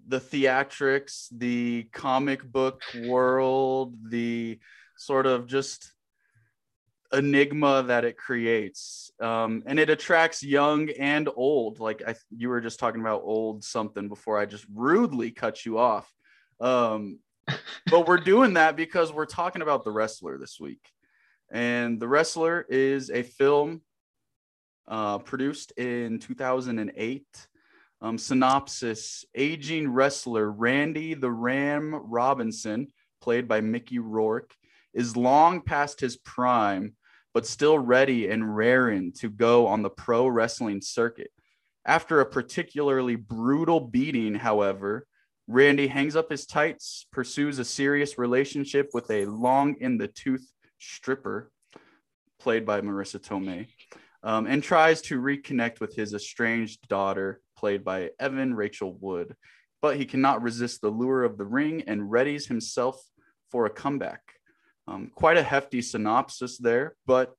[0.08, 4.60] the theatrics the comic book world the
[4.98, 5.95] sort of just
[7.14, 9.12] enigma that it creates.
[9.20, 13.64] Um, and it attracts young and old like I, you were just talking about old
[13.64, 16.12] something before i just rudely cut you off.
[16.60, 17.20] Um,
[17.92, 20.82] but we're doing that because we're talking about the wrestler this week.
[21.52, 23.82] And the wrestler is a film
[24.88, 27.26] uh, produced in 2008.
[28.02, 32.88] Um, synopsis Aging wrestler Randy the Ram Robinson,
[33.22, 34.54] played by Mickey Rourke,
[34.96, 36.96] is long past his prime,
[37.34, 41.30] but still ready and raring to go on the pro wrestling circuit.
[41.86, 45.06] After a particularly brutal beating, however,
[45.48, 50.50] Randy hangs up his tights, pursues a serious relationship with a long in the tooth
[50.80, 51.52] stripper,
[52.40, 53.68] played by Marisa Tomei,
[54.24, 59.36] um, and tries to reconnect with his estranged daughter, played by Evan Rachel Wood.
[59.82, 63.00] But he cannot resist the lure of the ring and readies himself
[63.52, 64.22] for a comeback.
[64.88, 67.36] Um, quite a hefty synopsis there, but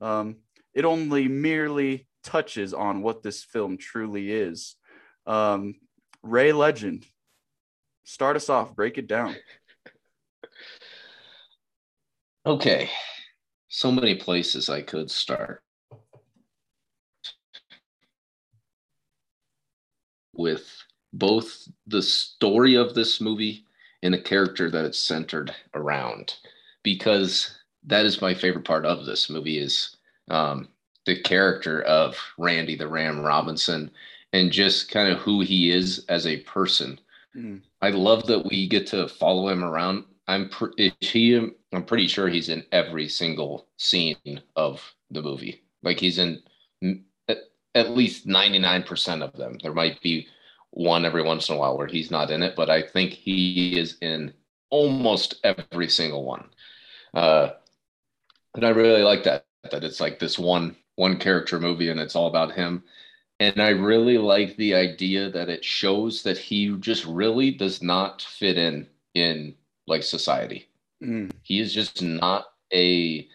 [0.00, 0.36] um,
[0.74, 4.76] it only merely touches on what this film truly is.
[5.26, 5.74] Um,
[6.22, 7.04] Ray Legend,
[8.04, 9.36] start us off, break it down.
[12.46, 12.88] Okay,
[13.68, 15.62] so many places I could start.
[20.32, 20.64] With
[21.12, 23.64] both the story of this movie
[24.02, 26.36] and the character that it's centered around,
[26.86, 29.96] because that is my favorite part of this movie is
[30.30, 30.68] um,
[31.04, 33.90] the character of Randy the Ram Robinson
[34.32, 37.00] and just kind of who he is as a person.
[37.36, 37.62] Mm.
[37.82, 40.04] I love that we get to follow him around.
[40.28, 41.34] I'm pre- he
[41.72, 45.64] I'm pretty sure he's in every single scene of the movie.
[45.82, 46.40] Like he's in
[47.28, 47.38] at,
[47.74, 49.58] at least 99% of them.
[49.60, 50.28] There might be
[50.70, 53.76] one every once in a while where he's not in it, but I think he
[53.76, 54.32] is in
[54.70, 56.48] almost every single one.
[57.16, 57.54] Uh,
[58.54, 62.14] and I really like that that it's like this one one character movie and it's
[62.14, 62.84] all about him.
[63.40, 68.22] And I really like the idea that it shows that he just really does not
[68.22, 69.54] fit in in
[69.86, 70.68] like society.
[71.02, 71.32] Mm.
[71.42, 73.26] He is just not a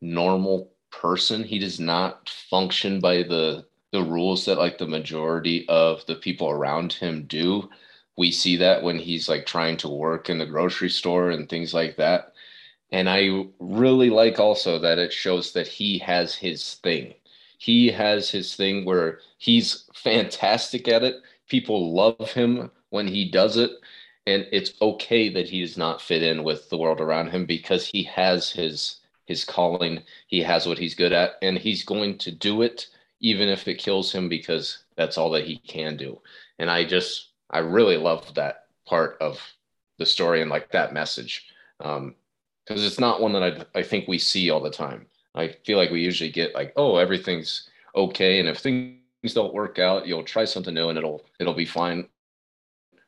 [0.00, 1.44] normal person.
[1.44, 6.48] He does not function by the the rules that like the majority of the people
[6.50, 7.68] around him do.
[8.16, 11.74] We see that when he's like trying to work in the grocery store and things
[11.74, 12.32] like that.
[12.92, 17.14] And I really like also that it shows that he has his thing.
[17.58, 21.16] He has his thing where he's fantastic at it.
[21.48, 23.70] People love him when he does it.
[24.26, 27.86] And it's okay that he does not fit in with the world around him because
[27.86, 30.02] he has his his calling.
[30.28, 32.88] He has what he's good at, and he's going to do it
[33.20, 36.20] even if it kills him because that's all that he can do.
[36.58, 39.40] And I just I really love that part of
[39.98, 41.46] the story and like that message.
[41.80, 42.14] Um,
[42.66, 45.06] because it's not one that I, I think we see all the time.
[45.34, 48.98] I feel like we usually get like, oh, everything's okay, and if things
[49.34, 52.08] don't work out, you'll try something new and it'll it'll be fine.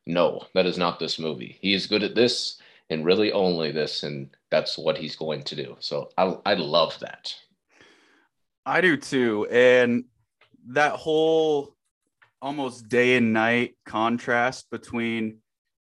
[0.07, 1.59] No, that is not this movie.
[1.61, 5.57] He is good at this and really only this, and that's what he's going to
[5.57, 5.77] do.
[5.81, 7.35] So I I love that.
[8.65, 10.05] I do too, and
[10.69, 11.75] that whole
[12.41, 15.39] almost day and night contrast between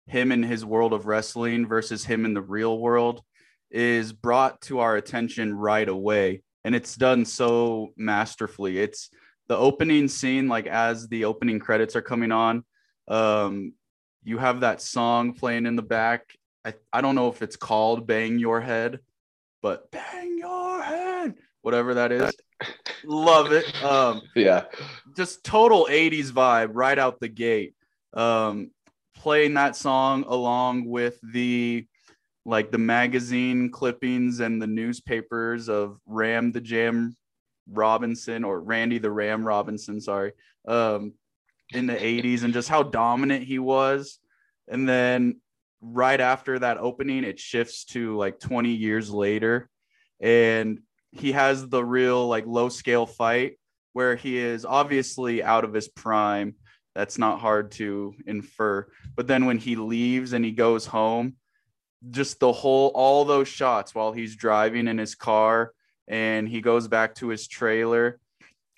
[0.08, 3.22] him and his world of wrestling versus him in the real world
[3.70, 8.78] is brought to our attention right away and it's done so masterfully.
[8.78, 9.10] It's
[9.48, 12.64] the opening scene like as the opening credits are coming on
[13.08, 13.74] um
[14.24, 16.24] you have that song playing in the back.
[16.66, 19.00] I, I don't know if it's called bang your head
[19.62, 22.36] but bang your head whatever that is.
[23.06, 23.84] Love it.
[23.84, 24.66] Um yeah.
[25.16, 27.74] just total 80s vibe right out the gate.
[28.14, 28.72] Um
[29.16, 31.88] playing that song along with the
[32.48, 37.14] like the magazine clippings and the newspapers of Ram the Jam
[37.70, 40.32] Robinson or Randy the Ram Robinson, sorry,
[40.66, 41.14] um,
[41.74, 44.20] in the 80s and just how dominant he was.
[44.70, 45.42] And then
[45.82, 49.70] right after that opening, it shifts to like 20 years later.
[50.22, 50.80] And
[51.12, 53.60] he has the real like low scale fight
[53.92, 56.56] where he is obviously out of his prime.
[56.96, 58.88] That's not hard to infer.
[59.18, 61.36] But then when he leaves and he goes home,
[62.10, 65.72] just the whole all those shots while he's driving in his car
[66.08, 68.20] and he goes back to his trailer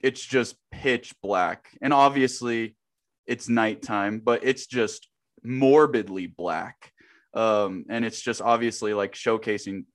[0.01, 1.69] it's just pitch black.
[1.81, 2.75] And obviously
[3.27, 5.07] it's nighttime but it's just
[5.43, 6.91] morbidly black.
[7.33, 9.85] Um and it's just obviously like showcasing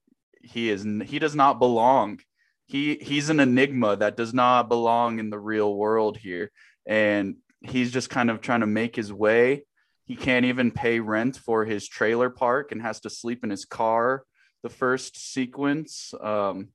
[0.42, 2.20] he is he does not belong.
[2.66, 6.50] He he's an enigma that does not belong in the real world here.
[6.86, 9.64] And he's just kind of trying to make his way
[10.06, 13.64] he can't even pay rent for his trailer park and has to sleep in his
[13.64, 14.24] car.
[14.62, 16.68] The first sequence, um,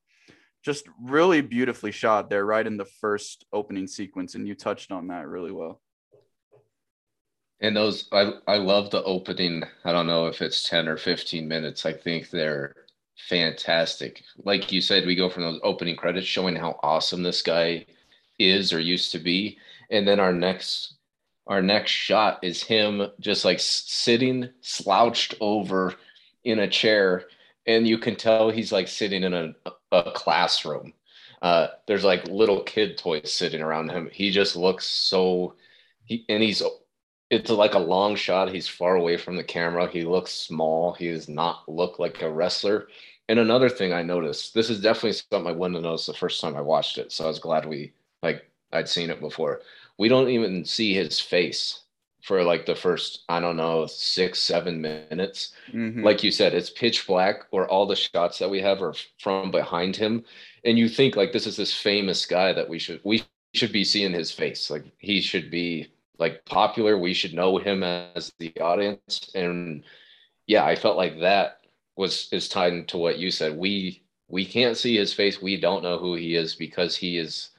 [0.64, 5.08] just really beautifully shot there, right in the first opening sequence, and you touched on
[5.08, 5.80] that really well.
[7.60, 9.64] And those, I I love the opening.
[9.84, 11.84] I don't know if it's ten or fifteen minutes.
[11.84, 12.74] I think they're
[13.28, 14.22] fantastic.
[14.44, 17.86] Like you said, we go from those opening credits showing how awesome this guy
[18.38, 19.58] is or used to be.
[19.90, 20.94] And then our next
[21.50, 25.94] our next shot is him just like sitting slouched over
[26.44, 27.24] in a chair
[27.66, 29.54] and you can tell he's like sitting in a,
[29.92, 30.94] a classroom.
[31.42, 34.08] Uh, there's like little kid toys sitting around him.
[34.12, 35.56] He just looks so
[36.04, 36.62] he and he's
[37.30, 38.52] it's like a long shot.
[38.52, 39.88] He's far away from the camera.
[39.90, 40.94] He looks small.
[40.94, 42.88] He does not look like a wrestler.
[43.28, 46.40] And another thing i noticed this is definitely something i wouldn't have noticed the first
[46.40, 47.92] time i watched it so i was glad we
[48.24, 49.60] like i'd seen it before
[50.00, 51.82] we don't even see his face
[52.22, 55.52] for like the first i don't know six seven minutes.
[55.72, 56.02] Mm-hmm.
[56.02, 59.50] like you said it's pitch black or all the shots that we have are from
[59.50, 60.24] behind him.
[60.64, 63.84] And you think like this is this famous guy that we should we should be
[63.84, 64.70] seeing his face.
[64.70, 66.96] Like he should be like popular.
[66.96, 69.30] We should know him as the audience.
[69.34, 69.84] And
[70.46, 71.60] yeah i felt like that
[71.96, 73.54] was is tied into what you said.
[73.54, 75.42] We we can't see his face.
[75.42, 77.50] We don't know who he is because he is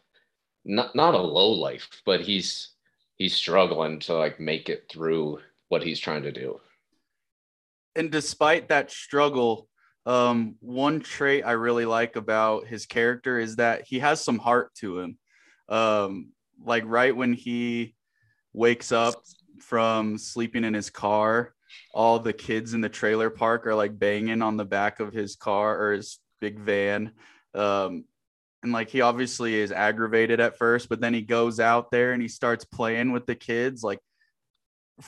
[0.65, 2.69] not not a low life, but he's
[3.17, 6.59] he's struggling to like make it through what he's trying to do.
[7.95, 9.67] And despite that struggle,
[10.05, 14.73] um, one trait I really like about his character is that he has some heart
[14.75, 15.17] to him.
[15.69, 16.31] Um,
[16.63, 17.95] like right when he
[18.53, 19.15] wakes up
[19.59, 21.53] from sleeping in his car,
[21.93, 25.35] all the kids in the trailer park are like banging on the back of his
[25.35, 27.11] car or his big van.
[27.53, 28.05] Um,
[28.63, 32.21] and like he obviously is aggravated at first but then he goes out there and
[32.21, 33.99] he starts playing with the kids like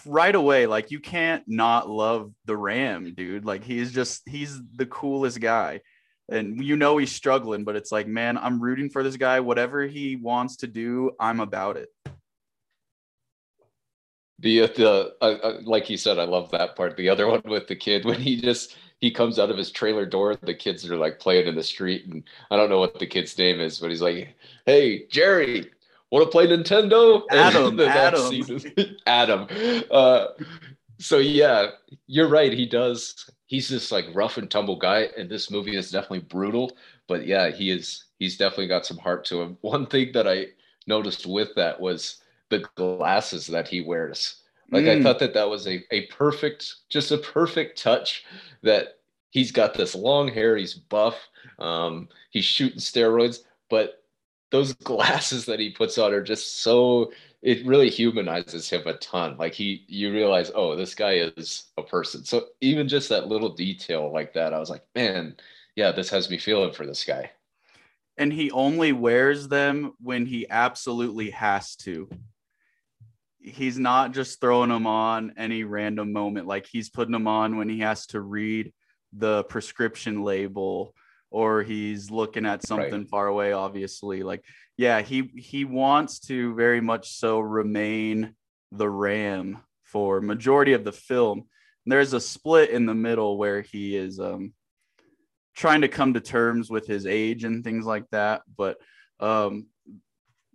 [0.05, 3.45] right away like you can't not love the ram dude.
[3.45, 5.81] Like he's just he's the coolest guy.
[6.29, 9.39] And you know he's struggling but it's like man i'm rooting for this guy.
[9.39, 11.89] Whatever he wants to do i'm about it.
[14.39, 16.97] The the uh, uh, like you said i love that part.
[16.97, 20.05] The other one with the kid when he just he comes out of his trailer
[20.05, 20.37] door.
[20.37, 23.37] The kids are like playing in the street, and I don't know what the kid's
[23.37, 24.33] name is, but he's like,
[24.65, 25.69] "Hey, Jerry,
[26.09, 28.61] want to play Nintendo?" Adam, Adam,
[29.05, 29.47] Adam.
[29.91, 30.27] Uh,
[30.99, 31.71] so yeah,
[32.07, 32.53] you're right.
[32.53, 33.29] He does.
[33.45, 36.71] He's this like rough and tumble guy, and this movie is definitely brutal.
[37.09, 38.05] But yeah, he is.
[38.19, 39.57] He's definitely got some heart to him.
[39.59, 40.45] One thing that I
[40.87, 44.42] noticed with that was the glasses that he wears.
[44.73, 44.99] Like mm.
[44.99, 48.25] I thought that that was a, a perfect, just a perfect touch
[48.63, 51.15] that he's got this long hair, he's buff,
[51.59, 54.03] um, he's shooting steroids, but
[54.51, 59.35] those glasses that he puts on are just so it really humanizes him a ton.
[59.37, 62.23] Like he you realize, oh, this guy is a person.
[62.23, 65.35] So even just that little detail like that, I was like, man,
[65.75, 67.31] yeah, this has me feeling for this guy.
[68.17, 72.07] And he only wears them when he absolutely has to
[73.43, 76.47] he's not just throwing them on any random moment.
[76.47, 78.73] Like he's putting them on when he has to read
[79.11, 80.95] the prescription label
[81.29, 83.09] or he's looking at something right.
[83.09, 84.43] far away obviously like
[84.77, 88.33] yeah he he wants to very much so remain
[88.71, 91.43] the ram for majority of the film
[91.85, 94.53] there's a split in the middle where he is um
[95.55, 98.77] trying to come to terms with his age and things like that but
[99.19, 99.67] um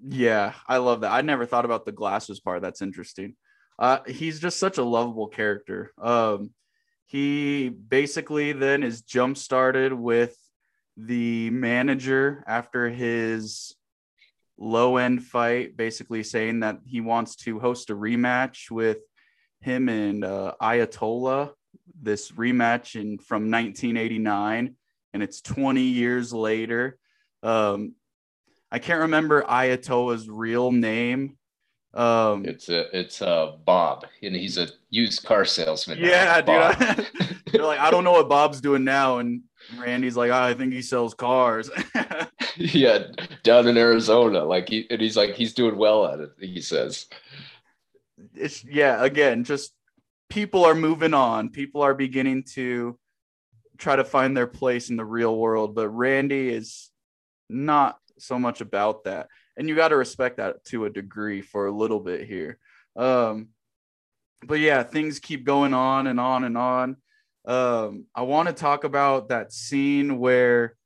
[0.02, 1.12] yeah, I love that.
[1.12, 2.62] I never thought about the glasses part.
[2.62, 3.34] That's interesting.
[3.78, 5.92] Uh, he's just such a lovable character.
[6.00, 6.50] Um,
[7.06, 10.36] he basically then is jump started with
[10.96, 13.74] the manager after his
[14.58, 18.98] low end fight, basically saying that he wants to host a rematch with
[19.60, 21.52] him and uh, Ayatollah.
[22.00, 24.74] This rematch in from 1989,
[25.14, 26.98] and it's 20 years later.
[27.42, 27.94] Um,
[28.70, 31.36] I can't remember Ayatollah's real name.
[31.94, 35.98] Um, it's a it's a Bob, and he's a used car salesman.
[35.98, 36.54] Yeah, dude.
[36.54, 37.06] I,
[37.52, 39.42] they're like, I don't know what Bob's doing now, and
[39.78, 41.70] Randy's like, oh, I think he sells cars.
[42.56, 43.04] yeah,
[43.42, 46.30] down in Arizona, like he and he's like he's doing well at it.
[46.38, 47.06] He says.
[48.34, 49.02] It's yeah.
[49.02, 49.72] Again, just
[50.28, 51.48] people are moving on.
[51.48, 52.98] People are beginning to
[53.78, 56.90] try to find their place in the real world, but Randy is
[57.48, 59.28] not so much about that.
[59.56, 62.58] And you got to respect that to a degree for a little bit here.
[62.96, 63.48] Um,
[64.46, 66.96] but yeah, things keep going on and on and on.
[67.44, 70.76] Um, I want to talk about that scene where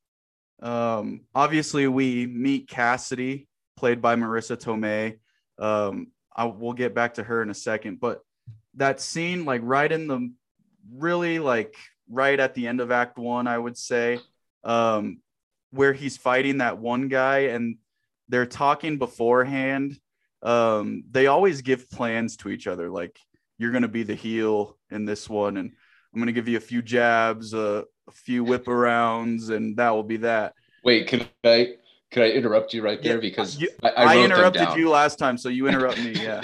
[0.62, 5.18] um, obviously we meet Cassidy, played by Marisa Tomei.
[5.58, 8.20] Um, I will get back to her in a second, but
[8.74, 10.32] that scene, like right in the
[10.94, 11.74] really like
[12.08, 14.20] right at the end of Act One, I would say,
[14.64, 15.20] um,
[15.72, 17.76] where he's fighting that one guy and
[18.28, 19.98] they're talking beforehand.
[20.42, 23.18] Um, they always give plans to each other, like
[23.58, 25.70] you're going to be the heel in this one, and
[26.12, 29.90] I'm going to give you a few jabs, uh, a few whip arounds, and that
[29.90, 30.54] will be that.
[30.84, 31.74] Wait, can I
[32.10, 33.20] Can I interrupt you right there?
[33.20, 36.12] Because You- I, I, I, interrupted you last time, so you interrupt me.
[36.12, 36.40] Yeah.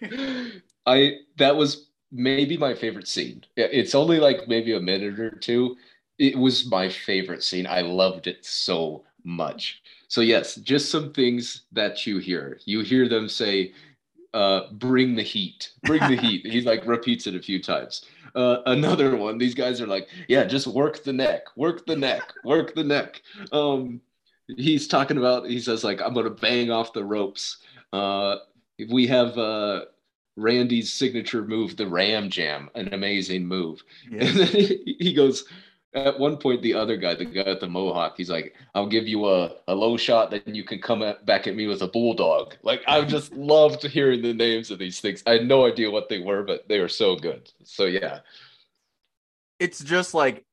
[0.86, 3.44] I that was maybe my favorite scene.
[3.56, 5.76] It's only like maybe a minute or two.
[6.20, 7.66] It was my favorite scene.
[7.66, 9.82] I loved it so much.
[10.08, 12.60] So yes, just some things that you hear.
[12.66, 13.72] You hear them say,
[14.34, 18.04] uh, "Bring the heat, bring the heat." He like repeats it a few times.
[18.34, 19.38] Uh, another one.
[19.38, 23.22] These guys are like, "Yeah, just work the neck, work the neck, work the neck."
[23.50, 24.02] Um,
[24.46, 25.48] he's talking about.
[25.48, 27.56] He says like, "I'm gonna bang off the ropes."
[27.94, 28.36] Uh,
[28.90, 29.86] we have uh,
[30.36, 33.82] Randy's signature move, the Ram Jam, an amazing move.
[34.10, 35.44] And then he, he goes,
[35.92, 39.08] at one point, the other guy, the guy at the Mohawk, he's like, I'll give
[39.08, 41.88] you a, a low shot, then you can come at, back at me with a
[41.88, 42.54] bulldog.
[42.62, 45.22] Like, I just loved hearing the names of these things.
[45.26, 47.50] I had no idea what they were, but they were so good.
[47.64, 48.20] So, yeah.
[49.58, 50.44] It's just like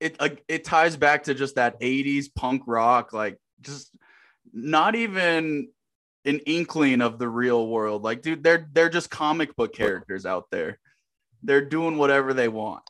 [0.00, 0.20] it.
[0.20, 3.90] Like it ties back to just that '80s punk rock, like just
[4.52, 5.68] not even
[6.26, 8.02] an inkling of the real world.
[8.02, 10.78] Like, dude, they're they're just comic book characters out there.
[11.42, 12.82] They're doing whatever they want.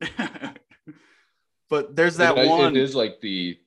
[1.74, 2.76] but there's that It- one.
[2.76, 3.58] It is like the.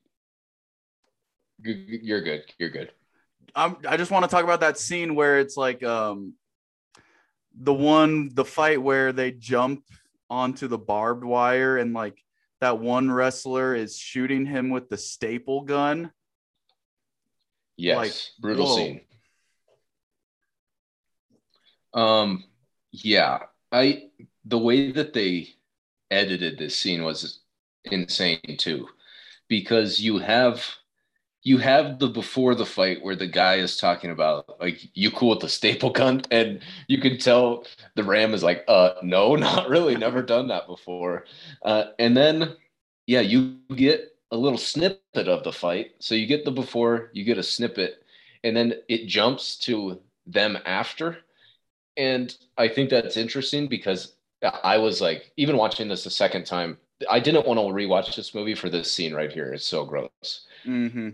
[1.62, 2.44] You're good.
[2.58, 2.90] You're good.
[3.54, 6.32] I'm, I just want to talk about that scene where it's like um
[7.54, 9.84] the one the fight where they jump
[10.30, 12.24] onto the barbed wire and like
[12.60, 16.10] that one wrestler is shooting him with the staple gun.
[17.76, 17.96] Yes.
[17.96, 18.76] Like, brutal whoa.
[18.76, 19.00] scene.
[21.92, 22.44] Um,
[22.90, 23.40] yeah,
[23.70, 24.04] I
[24.46, 25.48] the way that they
[26.10, 27.40] edited this scene was
[27.84, 28.88] insane too,
[29.48, 30.64] because you have
[31.44, 35.30] you have the before the fight where the guy is talking about like you cool
[35.30, 37.64] with the staple gun, and you can tell
[37.96, 41.24] the Ram is like, uh, no, not really, never done that before,
[41.62, 42.56] uh, and then
[43.06, 45.92] yeah, you get a little snippet of the fight.
[46.00, 48.02] So you get the before, you get a snippet,
[48.44, 51.18] and then it jumps to them after.
[51.96, 56.78] And I think that's interesting because I was like, even watching this the second time,
[57.08, 59.52] I didn't want to rewatch this movie for this scene right here.
[59.52, 60.46] It's so gross.
[60.66, 61.10] Mm-hmm.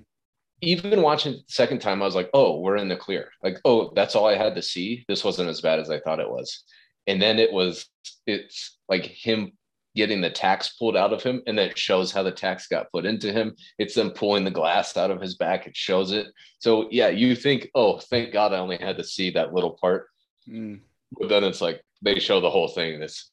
[0.63, 3.31] Even watching the second time, I was like, oh, we're in the clear.
[3.43, 5.05] Like, oh, that's all I had to see.
[5.09, 6.65] This wasn't as bad as I thought it was.
[7.07, 7.87] And then it was,
[8.27, 9.53] it's like him
[9.95, 12.91] getting the tacks pulled out of him and then it shows how the tacks got
[12.91, 16.27] put into him it's them pulling the glass out of his back it shows it
[16.59, 20.09] so yeah you think oh thank god i only had to see that little part
[20.49, 20.81] Mm.
[21.19, 23.31] but then it's like they show the whole thing and it's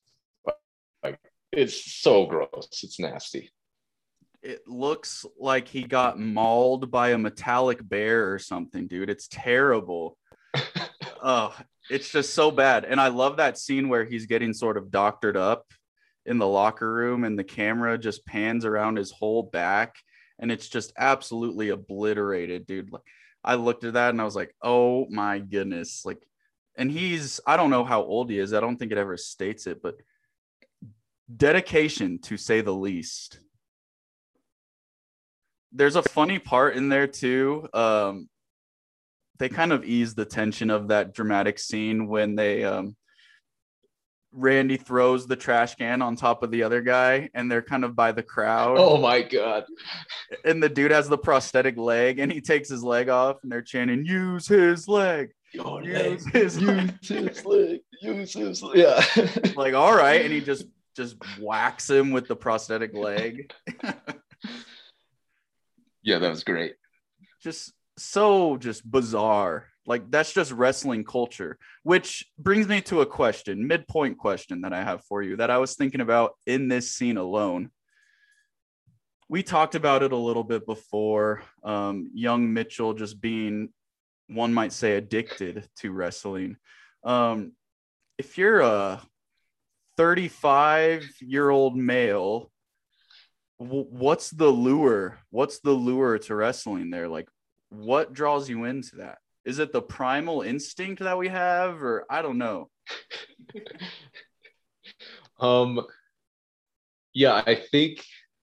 [1.04, 1.20] like
[1.52, 3.50] it's so gross it's nasty
[4.42, 9.12] It looks like he got mauled by a metallic bear or something, dude.
[9.12, 10.18] It's terrible.
[11.22, 11.56] oh,
[11.92, 12.84] it's just so bad.
[12.86, 15.66] And I love that scene where he's getting sort of doctored up
[16.26, 19.96] in the locker room and the camera just pans around his whole back
[20.40, 22.92] and it's just absolutely obliterated, dude.
[22.92, 23.04] Like
[23.44, 26.22] I looked at that and I was like, "Oh my goodness." Like
[26.76, 28.54] and he's I don't know how old he is.
[28.54, 29.96] I don't think it ever states it, but
[31.38, 33.40] dedication to say the least.
[35.72, 37.68] There's a funny part in there too.
[37.74, 38.28] Um
[39.40, 42.96] they kind of ease the tension of that dramatic scene when they um
[44.34, 47.96] Randy throws the trash can on top of the other guy and they're kind of
[47.96, 49.66] by the crowd oh my god
[50.46, 53.62] and the dude has the prosthetic leg and he takes his leg off and they're
[53.62, 56.34] chanting use his leg Your use leg.
[56.34, 60.66] his use leg his leg use his leg yeah like all right and he just
[60.96, 63.52] just whacks him with the prosthetic leg.
[66.04, 66.76] Yeah that was great.
[67.42, 69.68] Just so just bizarre.
[69.86, 71.58] Like that's just wrestling culture.
[71.84, 75.58] Which brings me to a question midpoint question that i have for you that i
[75.58, 77.72] was thinking about in this scene alone.
[79.30, 83.70] We talked about it a little bit before um, young mitchell just being
[84.28, 86.58] one might say addicted to wrestling.
[87.04, 87.54] Um,
[88.18, 89.02] if you're a
[89.98, 92.52] 35 year old male
[93.60, 95.20] w- what's the lure?
[95.30, 97.08] What's the lure to wrestling there?
[97.08, 97.30] Like
[97.70, 99.20] what draws you into that?
[99.46, 102.70] Is it the primal instinct that we have or i don't know?
[105.40, 105.82] Um
[107.14, 108.04] yeah i think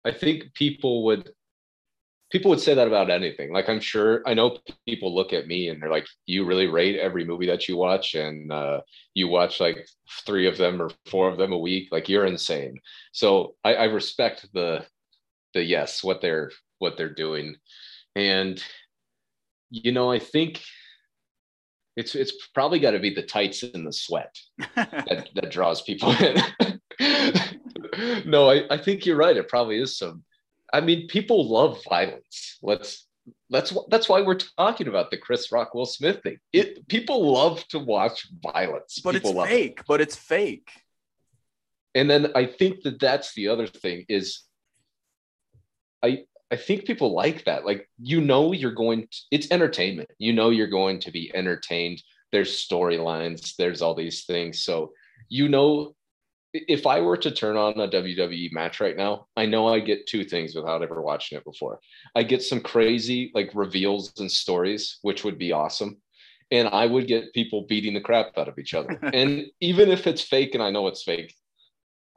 [0.04, 1.30] i think people would
[2.32, 4.56] people would say that about anything like i'm sure i know
[4.86, 8.14] people look at me and they're like you really rate every movie that you watch
[8.14, 8.80] and uh,
[9.14, 9.86] you watch like
[10.26, 12.80] three of them or four of them a week like you're insane
[13.12, 14.84] so i, I respect the
[15.54, 17.54] the yes what they're what they're doing
[18.16, 18.62] and
[19.70, 20.62] you know i think
[21.96, 24.34] it's it's probably got to be the tights and the sweat
[24.76, 26.36] that, that draws people in.
[28.24, 29.36] no, I, I think you're right.
[29.36, 30.24] It probably is some.
[30.72, 32.58] I mean, people love violence.
[32.62, 33.06] Let's
[33.50, 36.38] that's that's why we're talking about the Chris Rock Will Smith thing.
[36.52, 39.80] It people love to watch violence, but people it's fake.
[39.80, 39.86] It.
[39.86, 40.70] But it's fake.
[41.94, 44.42] And then I think that that's the other thing is,
[46.02, 47.64] I I think people like that.
[47.64, 49.02] Like you know, you're going.
[49.02, 50.10] To, it's entertainment.
[50.18, 52.02] You know, you're going to be entertained.
[52.32, 53.54] There's storylines.
[53.56, 54.64] There's all these things.
[54.64, 54.92] So
[55.28, 55.94] you know
[56.52, 60.06] if I were to turn on a WWE match right now, I know I get
[60.06, 61.80] two things without ever watching it before.
[62.14, 65.98] I get some crazy like reveals and stories, which would be awesome.
[66.50, 68.98] And I would get people beating the crap out of each other.
[69.14, 71.34] and even if it's fake and I know it's fake,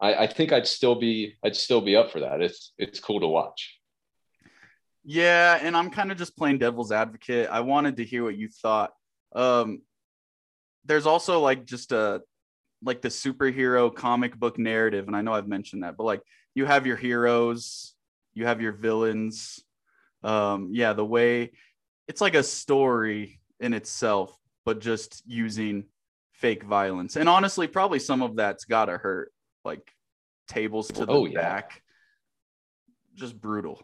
[0.01, 2.41] I, I think I'd still be I'd still be up for that.
[2.41, 3.79] It's it's cool to watch.
[5.05, 7.47] Yeah, and I'm kind of just playing devil's advocate.
[7.49, 8.91] I wanted to hear what you thought.
[9.33, 9.83] Um,
[10.83, 12.21] there's also like just a
[12.85, 16.21] like the superhero comic book narrative and i know i've mentioned that but like
[16.53, 17.93] you have your heroes
[18.33, 19.63] you have your villains
[20.23, 21.51] um yeah the way
[22.07, 25.85] it's like a story in itself but just using
[26.33, 27.15] fake violence.
[27.15, 29.31] And honestly probably some of that's gotta hurt
[29.63, 29.91] like
[30.47, 31.39] tables to the oh, yeah.
[31.39, 31.81] back.
[33.15, 33.81] Just brutal.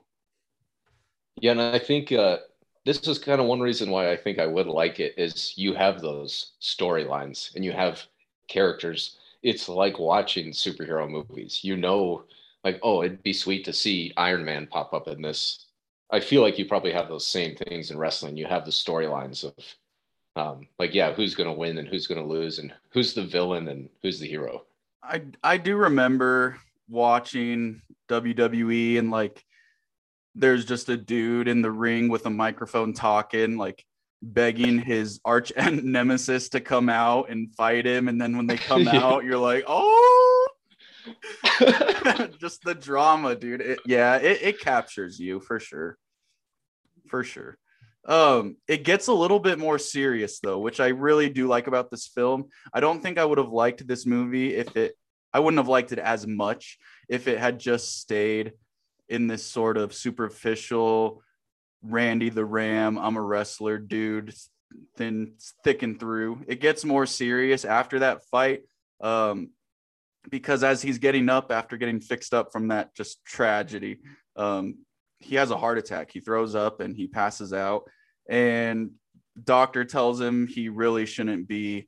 [1.40, 2.38] Yeah and i think uh
[2.84, 5.76] this is kind of one reason why I think I would like it is you
[5.76, 8.04] have those storylines and you have
[8.52, 11.64] characters, it's like watching superhero movies.
[11.64, 12.24] You know,
[12.64, 15.66] like, oh, it'd be sweet to see Iron Man pop up in this.
[16.12, 18.38] I feel like you probably have those same things in wrestling.
[18.38, 19.56] You have the storylines of,
[20.36, 23.24] um, like, yeah, who's going to win and who's going to lose, and who's the
[23.24, 24.66] villain and who's the hero.
[25.02, 29.44] I I do remember watching WWE and like
[30.36, 33.86] there's just a dude in the ring with a microphone talking like
[34.22, 38.82] begging his arch nemesis to come out and fight him and then when they come
[38.94, 39.04] yeah.
[39.04, 40.48] out you're like oh!
[42.40, 43.62] Just the drama dude.
[43.62, 45.98] It, yeah it, it captures you for sure.
[47.08, 47.58] For sure.
[48.06, 51.90] Um it gets a little bit more serious though which i really do like about
[51.90, 52.46] this film.
[52.74, 54.96] I don't think i would have liked this movie if it
[55.34, 56.78] i wouldn't have liked it as much
[57.10, 58.54] if it had just stayed
[59.10, 61.24] in this sort of superficial
[61.84, 64.34] Randy the Ram, I'm a wrestler, dude,
[64.98, 66.44] thin, thick and through.
[66.48, 68.62] It gets more serious after that fight.
[69.02, 69.50] Um,
[70.30, 74.00] because as he's getting up after getting fixed up from that just tragedy,
[74.36, 74.78] um,
[75.20, 76.12] he has a heart attack.
[76.12, 77.90] He throws up and he passes out.
[78.30, 78.92] And
[79.44, 81.88] doctor tells him he really shouldn't be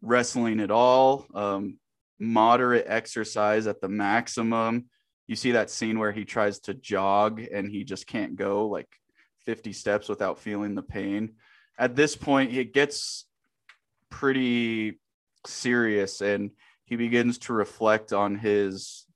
[0.00, 1.26] wrestling at all.
[1.34, 1.78] Um,
[2.18, 4.86] moderate exercise at the maximum.
[5.26, 8.88] You see that scene where he tries to jog and he just can't go like
[9.46, 11.34] 50 steps without feeling the pain.
[11.78, 13.26] At this point, it gets
[14.10, 15.00] pretty
[15.46, 16.50] serious and
[16.84, 19.06] he begins to reflect on his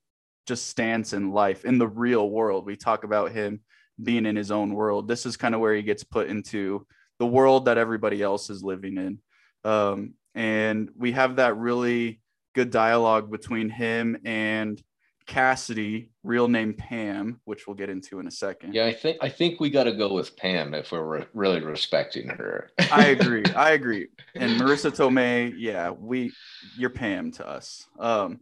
[0.45, 2.65] just stance in life in the real world.
[2.65, 3.61] We talk about him
[4.01, 5.07] being in his own world.
[5.07, 6.85] This is kind of where he gets put into
[7.19, 9.19] the world that everybody else is living in.
[9.63, 12.21] Um, and we have that really
[12.55, 14.81] good dialogue between him and
[15.29, 18.73] Cassidy, real name Pam, which we'll get into in a second.
[18.73, 21.61] Yeah, I think I think we got to go with Pam if we're re- really
[21.61, 22.71] respecting her.
[22.91, 23.45] I agree.
[23.55, 24.07] I agree.
[24.33, 26.33] And Marisa Tomei, yeah, we
[26.75, 27.85] you're Pam to us.
[27.99, 28.39] Um,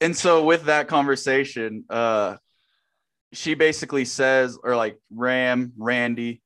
[0.00, 2.36] and so with that conversation, uh,
[3.32, 6.42] she basically says, or like Ram, Randy,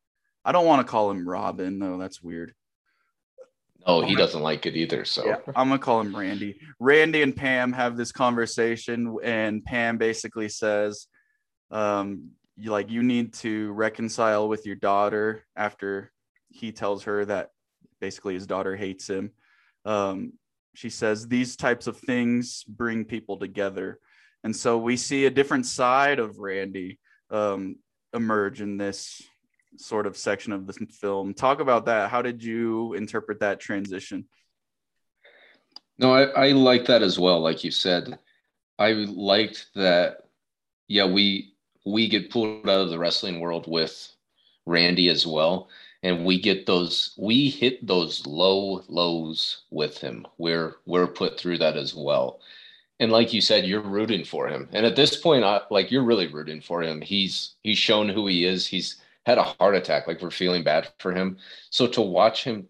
[0.46, 1.98] I don't want to call him Robin though.
[1.98, 2.54] That's weird.
[3.84, 5.04] Oh, he doesn't like it either.
[5.04, 6.58] So yeah, I'm gonna call him Randy.
[6.78, 11.06] Randy and Pam have this conversation, and Pam basically says,
[11.70, 16.12] um, you like you need to reconcile with your daughter after
[16.50, 17.50] he tells her that
[18.00, 19.32] basically his daughter hates him.
[19.84, 20.34] Um,
[20.74, 23.98] she says these types of things bring people together,
[24.44, 26.98] and so we see a different side of Randy
[27.30, 27.76] um,
[28.14, 29.22] emerge in this
[29.76, 31.34] sort of section of the film.
[31.34, 32.10] Talk about that.
[32.10, 34.26] How did you interpret that transition?
[35.98, 37.40] No, I, I like that as well.
[37.40, 38.18] Like you said,
[38.78, 40.24] I liked that.
[40.88, 41.54] Yeah, we
[41.86, 44.12] we get pulled out of the wrestling world with
[44.66, 45.68] Randy as well,
[46.02, 47.14] and we get those.
[47.18, 50.26] We hit those low lows with him.
[50.38, 52.40] We're we're put through that as well.
[53.00, 54.68] And like you said, you're rooting for him.
[54.72, 57.00] And at this point, I, like you're really rooting for him.
[57.00, 58.66] He's he's shown who he is.
[58.66, 60.06] He's had a heart attack.
[60.06, 61.38] Like we're feeling bad for him.
[61.70, 62.68] So to watch him,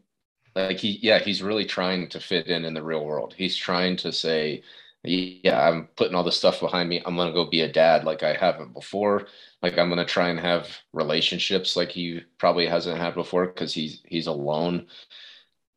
[0.54, 3.34] like he, yeah, he's really trying to fit in in the real world.
[3.36, 4.62] He's trying to say,
[5.04, 7.02] yeah, I'm putting all this stuff behind me.
[7.04, 9.26] I'm gonna go be a dad like I haven't before.
[9.62, 14.02] Like I'm gonna try and have relationships like he probably hasn't had before because he's
[14.04, 14.86] he's alone.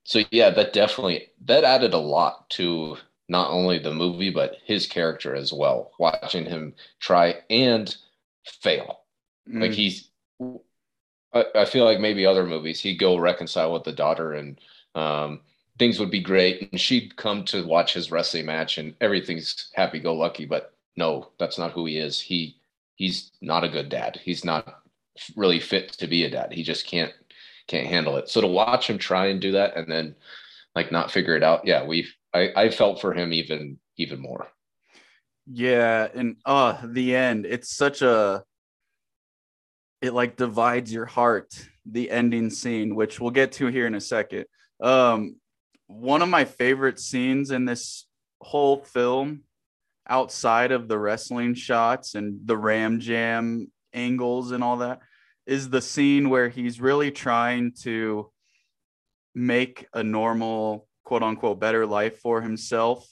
[0.03, 2.97] So yeah, that definitely that added a lot to
[3.27, 5.91] not only the movie but his character as well.
[5.97, 7.95] Watching him try and
[8.61, 8.99] fail,
[9.49, 9.61] mm.
[9.61, 10.09] like he's
[11.35, 14.59] I, I feel like maybe other movies he'd go reconcile with the daughter and
[14.95, 15.41] um,
[15.77, 19.99] things would be great, and she'd come to watch his wrestling match, and everything's happy
[19.99, 20.45] go lucky.
[20.45, 22.19] But no, that's not who he is.
[22.19, 22.55] He
[22.95, 24.19] he's not a good dad.
[24.23, 24.81] He's not
[25.35, 26.53] really fit to be a dad.
[26.53, 27.13] He just can't
[27.67, 28.29] can't handle it.
[28.29, 30.15] So to watch him try and do that and then
[30.75, 34.47] like not figure it out, yeah, we I, I felt for him even even more.
[35.47, 38.43] Yeah, and uh the end, it's such a
[40.05, 41.53] it like divides your heart,
[41.85, 44.45] the ending scene, which we'll get to here in a second.
[44.81, 45.35] Um
[45.87, 48.07] one of my favorite scenes in this
[48.41, 49.41] whole film
[50.07, 54.99] outside of the wrestling shots and the ram jam angles and all that
[55.45, 58.31] is the scene where he's really trying to
[59.33, 63.07] make a normal quote unquote better life for himself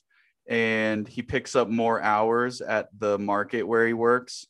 [0.48, 4.48] and he picks up more hours at the market where he works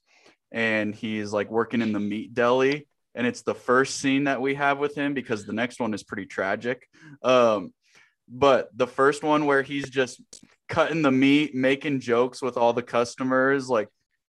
[0.53, 4.55] and he's like working in the meat deli and it's the first scene that we
[4.55, 6.87] have with him because the next one is pretty tragic.
[7.21, 7.73] Um,
[8.27, 10.21] but the first one where he's just
[10.69, 13.89] cutting the meat making jokes with all the customers like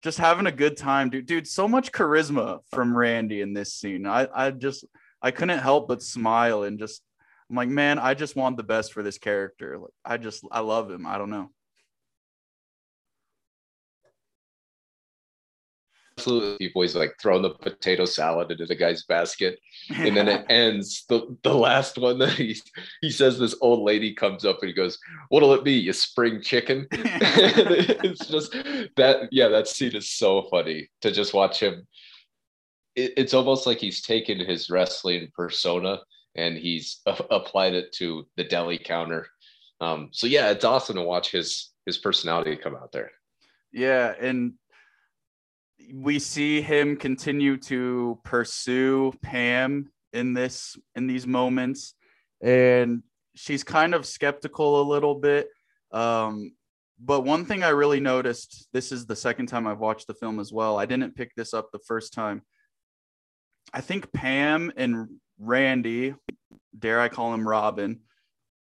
[0.03, 1.09] just having a good time.
[1.09, 4.07] Dude dude so much charisma from randy in this scene.
[4.07, 4.85] I i just
[5.23, 7.01] i couldn't help but smile and just
[7.49, 9.79] i'm like man i just want the best for this character.
[9.79, 11.07] Like i just i love him.
[11.07, 11.51] I don't know
[16.17, 19.59] absolutely he's like throwing the potato salad into the guy's basket
[19.91, 21.05] and then it ends.
[21.09, 22.57] The, the last one that he
[23.03, 24.99] he says this old lady comes up and he goes
[25.29, 26.87] what'll it be you spring chicken?
[26.93, 28.53] It's just
[28.97, 31.87] that yeah that scene is so funny to just watch him.
[32.95, 36.01] It, it's almost like he's taken his wrestling persona
[36.35, 39.27] and he's a- applied it to the deli counter.
[39.81, 43.11] Um, so yeah it's awesome to watch his his personality come out there.
[43.73, 44.55] Yeah and
[45.93, 51.95] we see him continue to pursue Pam in this in these moments,
[52.41, 53.03] and
[53.35, 55.49] she's kind of skeptical a little bit.
[55.93, 56.53] Um,
[56.99, 60.41] but one thing I really noticed this is the second time I've watched the film
[60.41, 60.79] as well.
[60.79, 62.43] I didn't pick this up the first time.
[63.73, 66.15] I think Pam and Randy,
[66.79, 68.01] dare I call him Robin,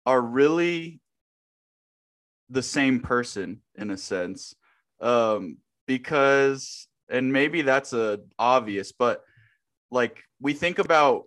[0.05, 1.01] are really
[2.51, 4.55] the same person in a sense.
[5.01, 9.23] Um, because and maybe that's a obvious, but
[9.91, 11.25] like we think about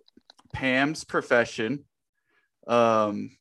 [0.52, 1.84] Pam's profession.
[2.66, 3.36] Um,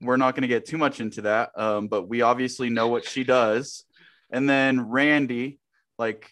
[0.00, 3.04] we're not going to get too much into that, um, but we obviously know what
[3.04, 3.84] she does.
[4.30, 5.60] And then Randy,
[5.98, 6.30] like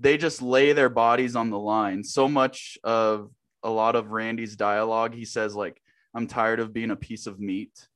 [0.00, 2.04] they just lay their bodies on the line.
[2.04, 3.30] So much of
[3.62, 5.80] a lot of Randy's dialogue, he says like,
[6.14, 7.88] "I'm tired of being a piece of meat."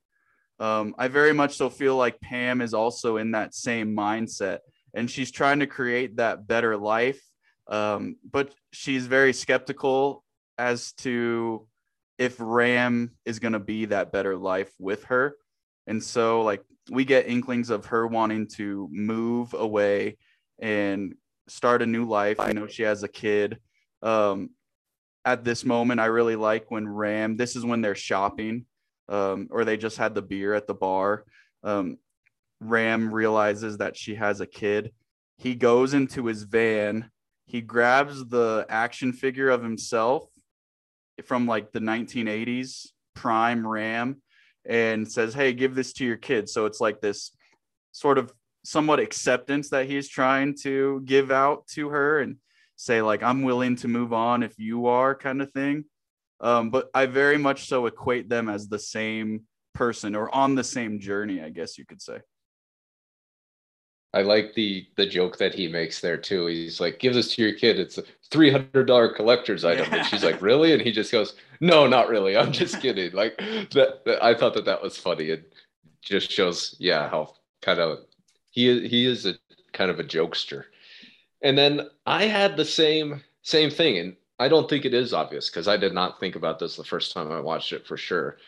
[0.58, 4.58] Um, I very much so feel like Pam is also in that same mindset
[4.94, 7.20] and she's trying to create that better life.
[7.68, 10.24] Um, but she's very skeptical
[10.58, 11.66] as to
[12.18, 15.36] if Ram is going to be that better life with her.
[15.86, 20.18] And so, like, we get inklings of her wanting to move away
[20.60, 21.14] and
[21.48, 22.40] start a new life.
[22.40, 23.58] I know she has a kid.
[24.02, 24.50] Um,
[25.24, 28.66] at this moment, I really like when Ram, this is when they're shopping
[29.08, 31.24] um, or they just had the beer at the bar.
[31.62, 31.98] Um,
[32.60, 34.92] Ram realizes that she has a kid.
[35.38, 37.10] He goes into his van.
[37.46, 40.24] He grabs the action figure of himself
[41.24, 44.22] from like the 1980s prime Ram
[44.66, 46.48] and says, Hey, give this to your kid.
[46.48, 47.32] So it's like this
[47.92, 48.32] sort of
[48.64, 52.36] somewhat acceptance that he's trying to give out to her and
[52.76, 55.84] say, like, I'm willing to move on if you are, kind of thing.
[56.40, 59.42] Um, but I very much so equate them as the same
[59.74, 62.18] person or on the same journey, I guess you could say.
[64.12, 66.46] I like the the joke that he makes there too.
[66.46, 67.78] He's like, "Give this to your kid.
[67.78, 69.98] It's a three hundred dollar collector's item." Yeah.
[69.98, 72.36] And she's like, "Really?" And he just goes, "No, not really.
[72.36, 75.26] I'm just kidding." like that, that, I thought that that was funny.
[75.26, 75.52] It
[76.02, 78.00] just shows, yeah, how kind of
[78.50, 79.34] he he is a
[79.72, 80.64] kind of a jokester.
[81.42, 85.50] And then I had the same same thing, and I don't think it is obvious
[85.50, 88.38] because I did not think about this the first time I watched it for sure.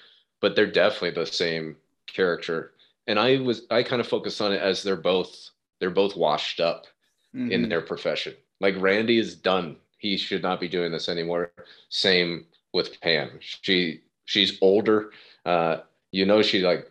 [0.41, 1.77] But they're definitely the same
[2.09, 2.73] character
[3.07, 5.51] and I was I kind of focused on it as they're both
[5.83, 6.87] they're both washed up
[7.35, 7.51] mm-hmm.
[7.51, 8.35] in their profession.
[8.61, 9.75] Like Randy is done.
[9.99, 11.51] He should not be doing this anymore.
[11.89, 13.31] Same with Pam.
[13.41, 15.11] She she's older.
[15.45, 15.79] Uh,
[16.13, 16.89] you know, she like,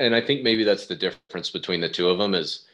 [0.00, 2.66] and I think maybe that's the difference between the two of them is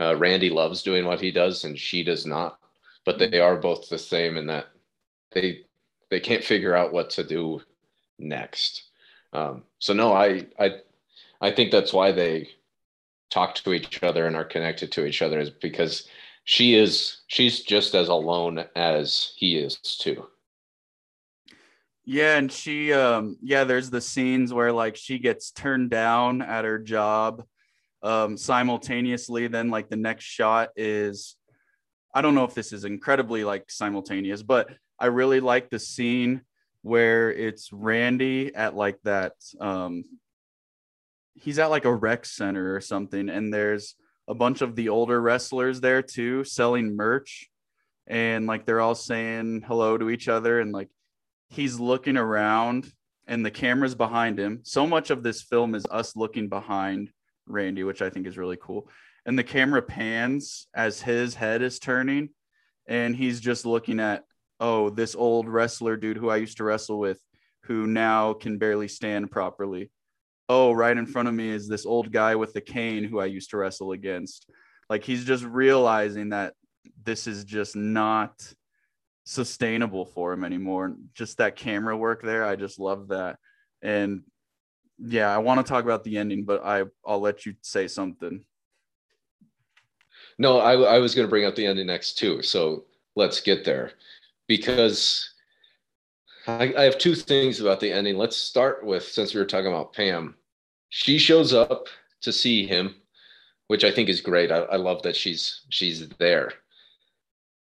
[0.00, 2.58] uh, Randy loves doing what he does and she does not.
[3.04, 4.68] But they are both the same in that
[5.32, 5.66] they
[6.08, 7.60] they can't figure out what to do
[8.18, 8.84] next.
[9.34, 10.76] Um, so no, I I
[11.42, 12.48] I think that's why they
[13.32, 16.06] talk to each other and are connected to each other is because
[16.44, 20.26] she is she's just as alone as he is too.
[22.04, 26.64] Yeah, and she um yeah, there's the scenes where like she gets turned down at
[26.64, 27.44] her job
[28.02, 31.36] um simultaneously then like the next shot is
[32.14, 34.68] I don't know if this is incredibly like simultaneous, but
[34.98, 36.42] I really like the scene
[36.82, 40.04] where it's Randy at like that um
[41.42, 43.96] he's at like a rec center or something and there's
[44.28, 47.48] a bunch of the older wrestlers there too selling merch.
[48.06, 50.88] And like they're all saying hello to each other and like
[51.50, 52.92] he's looking around
[53.26, 54.60] and the camera's behind him.
[54.62, 57.10] So much of this film is us looking behind
[57.48, 58.88] randy which i think is really cool.
[59.26, 62.30] And the camera pans as his head is turning
[62.86, 64.24] and he's just looking at
[64.60, 67.20] oh this old wrestler dude who i used to wrestle with
[67.64, 69.90] who now can barely stand properly
[70.52, 73.24] oh right in front of me is this old guy with the cane who i
[73.24, 74.50] used to wrestle against
[74.90, 76.54] like he's just realizing that
[77.04, 78.32] this is just not
[79.24, 83.38] sustainable for him anymore just that camera work there i just love that
[83.82, 84.22] and
[84.98, 88.44] yeah i want to talk about the ending but i i'll let you say something
[90.38, 92.42] no, I, I was going to bring up the ending next too.
[92.42, 92.84] So
[93.14, 93.92] let's get there
[94.48, 95.30] because
[96.46, 98.16] I, I have two things about the ending.
[98.16, 100.34] Let's start with since we were talking about Pam.
[100.94, 101.86] She shows up
[102.20, 102.96] to see him,
[103.68, 104.52] which I think is great.
[104.52, 106.52] I, I love that she's she's there.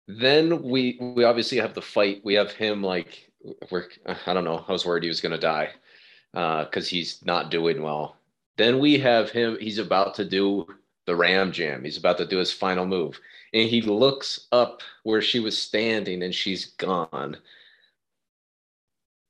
[0.07, 2.21] Then we we obviously have the fight.
[2.23, 3.31] We have him like
[3.71, 3.89] we're
[4.27, 4.63] I don't know.
[4.69, 5.71] I was worried he was going to die
[6.33, 8.19] because uh, he's not doing well.
[8.59, 9.57] Then we have him.
[9.59, 10.67] He's about to do
[11.07, 11.83] the ram jam.
[11.83, 13.19] He's about to do his final move.
[13.55, 17.39] And he looks up where she was standing and she's gone.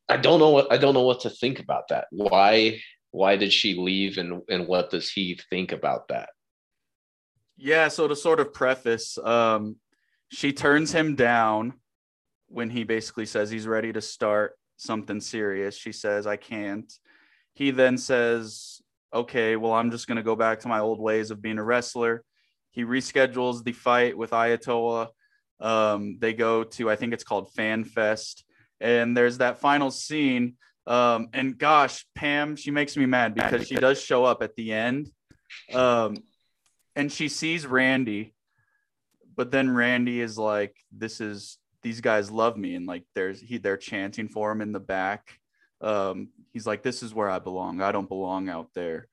[0.08, 2.08] I don't know what I don't know what to think about that.
[2.10, 2.80] Why
[3.14, 6.30] why did she leave and and what does he think about that?
[7.56, 9.76] Yeah, so to sort of preface, um,
[10.30, 11.74] she turns him down
[12.48, 15.76] when he basically says he's ready to start something serious.
[15.76, 16.92] She says, I can't.
[17.52, 21.30] He then says, okay, well, I'm just going to go back to my old ways
[21.30, 22.24] of being a wrestler.
[22.72, 25.06] He reschedules the fight with Ayatollah.
[25.60, 28.44] Um, they go to, I think it's called Fan Fest.
[28.80, 30.56] And there's that final scene.
[30.86, 34.72] Um, and gosh, Pam, she makes me mad because she does show up at the
[34.72, 35.10] end.
[35.72, 36.16] Um,
[36.94, 38.34] and she sees Randy,
[39.34, 42.74] but then Randy is like, this is, these guys love me.
[42.74, 45.38] And like, there's, he, they're chanting for him in the back
[45.84, 47.82] um, he's like, this is where I belong.
[47.82, 49.06] I don't belong out there.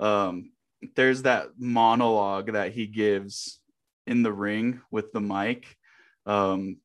[0.00, 0.50] Um,
[0.96, 3.60] there's that monologue that he gives
[4.06, 5.76] in the ring with the mic.
[6.26, 6.78] Um,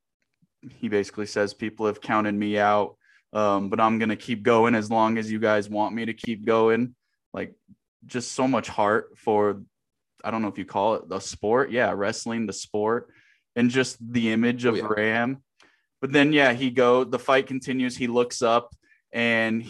[0.79, 2.95] he basically says, People have counted me out,
[3.33, 6.13] um, but I'm going to keep going as long as you guys want me to
[6.13, 6.95] keep going.
[7.33, 7.53] Like,
[8.05, 9.63] just so much heart for,
[10.23, 11.71] I don't know if you call it the sport.
[11.71, 13.09] Yeah, wrestling, the sport,
[13.55, 14.87] and just the image of oh, yeah.
[14.87, 15.43] Ram.
[15.99, 17.97] But then, yeah, he go, the fight continues.
[17.97, 18.75] He looks up
[19.11, 19.65] and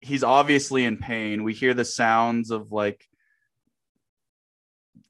[0.00, 1.44] he's obviously in pain.
[1.44, 3.04] We hear the sounds of like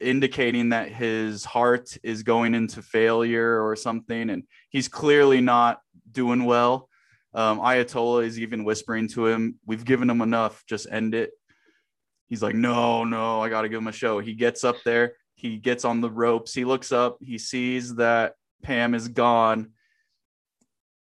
[0.01, 5.81] indicating that his heart is going into failure or something, and he's clearly not
[6.11, 6.89] doing well.
[7.33, 11.31] Um, Ayatollah is even whispering to him, We've given him enough, just end it.
[12.29, 14.19] He's like, No, no, I got to give him a show.
[14.19, 18.35] He gets up there, he gets on the ropes, he looks up, he sees that
[18.63, 19.71] Pam is gone.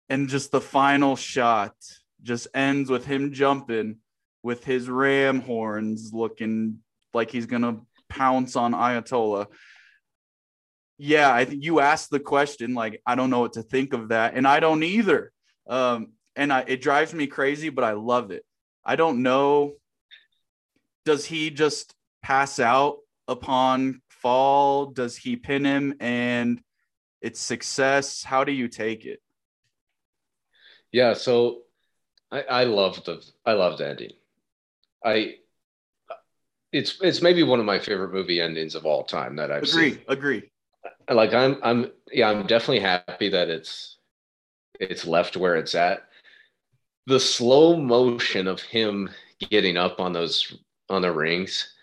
[0.08, 1.74] And just the final shot
[2.22, 3.96] just ends with him jumping
[4.42, 6.78] with his ram horns looking
[7.12, 9.46] like he's gonna pounce on Ayatollah.
[10.98, 14.08] Yeah, I think you asked the question, like, I don't know what to think of
[14.08, 15.32] that, and I don't either.
[15.66, 18.44] Um, and I, it drives me crazy, but I love it.
[18.84, 19.72] I don't know.
[21.04, 24.86] Does he just pass out upon fall?
[24.86, 26.60] Does he pin him and
[27.20, 28.22] it's success?
[28.22, 29.20] How do you take it?
[30.92, 31.62] Yeah, so
[32.30, 34.12] I, I love the I loved the ending.
[35.04, 35.36] I
[36.72, 39.92] it's it's maybe one of my favorite movie endings of all time that I've agree,
[39.92, 40.00] seen.
[40.08, 40.50] Agree.
[41.08, 43.98] Like I'm I'm yeah, I'm definitely happy that it's
[44.80, 46.08] it's left where it's at.
[47.06, 50.56] The slow motion of him getting up on those
[50.88, 51.74] on the rings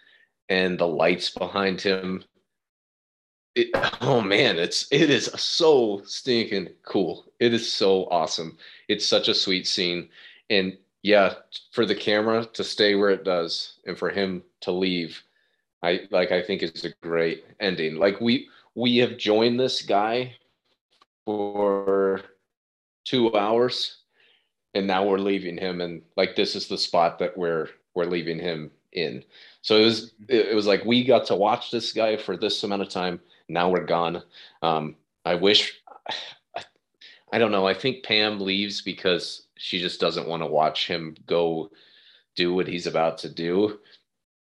[0.50, 2.24] and the lights behind him.
[3.56, 3.70] It,
[4.02, 7.32] oh man, it's it is so stinking cool.
[7.40, 8.58] It is so awesome.
[8.90, 10.10] It's such a sweet scene
[10.50, 11.34] and yeah,
[11.72, 15.22] for the camera to stay where it does and for him to leave,
[15.84, 17.96] I like I think is a great ending.
[17.96, 20.36] Like we we have joined this guy
[21.26, 22.22] for
[23.06, 24.03] two hours
[24.74, 28.40] and now we're leaving him and like this is the spot that we're we're leaving
[28.40, 29.24] him in
[29.62, 32.82] so it was it was like we got to watch this guy for this amount
[32.82, 33.20] of time
[33.50, 34.24] now we're gone.
[34.62, 34.96] Um,
[35.26, 35.82] I wish,
[36.56, 36.64] I,
[37.32, 37.68] I don't know.
[37.68, 41.72] I think Pam leaves because she just doesn't want to watch him go
[42.36, 43.80] do what he's about to do.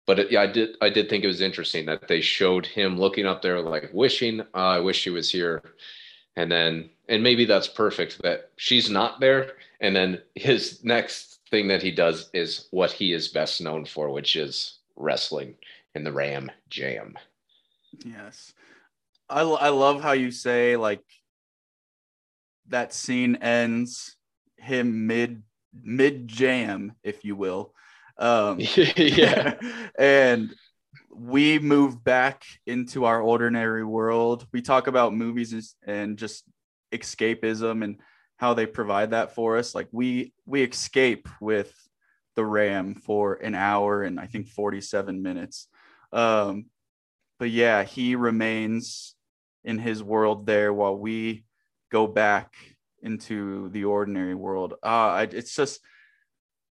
[0.07, 0.77] But it, yeah, I did.
[0.81, 4.41] I did think it was interesting that they showed him looking up there, like wishing,
[4.41, 5.63] uh, "I wish he was here,"
[6.37, 9.53] and then, and maybe that's perfect that she's not there.
[9.81, 14.11] And then his next thing that he does is what he is best known for,
[14.11, 15.55] which is wrestling
[15.95, 17.17] in the Ram Jam.
[18.05, 18.53] Yes.
[19.29, 21.03] I, I love how you say like
[22.69, 24.17] that scene ends
[24.57, 25.43] him mid
[25.83, 27.73] mid jam if you will
[28.19, 28.59] um
[28.97, 29.55] yeah
[29.99, 30.55] and
[31.15, 34.47] we move back into our ordinary world.
[34.53, 36.45] We talk about movies and just
[36.93, 38.01] escapism and
[38.37, 39.75] how they provide that for us.
[39.75, 41.73] Like we we escape with
[42.35, 45.69] the ram for an hour and i think 47 minutes.
[46.13, 46.67] Um
[47.39, 49.15] but yeah he remains
[49.65, 51.45] in his world there while we
[51.91, 52.55] go back
[53.03, 54.75] into the ordinary world.
[54.83, 55.81] Uh, it's just,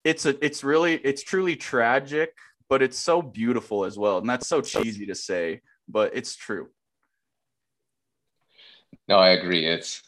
[0.04, 2.34] it's a, it's really, it's truly tragic,
[2.74, 4.18] but it's so beautiful as well.
[4.18, 6.70] And that's so cheesy to say, but it's true.
[9.08, 9.64] No, I agree.
[9.68, 10.02] It's,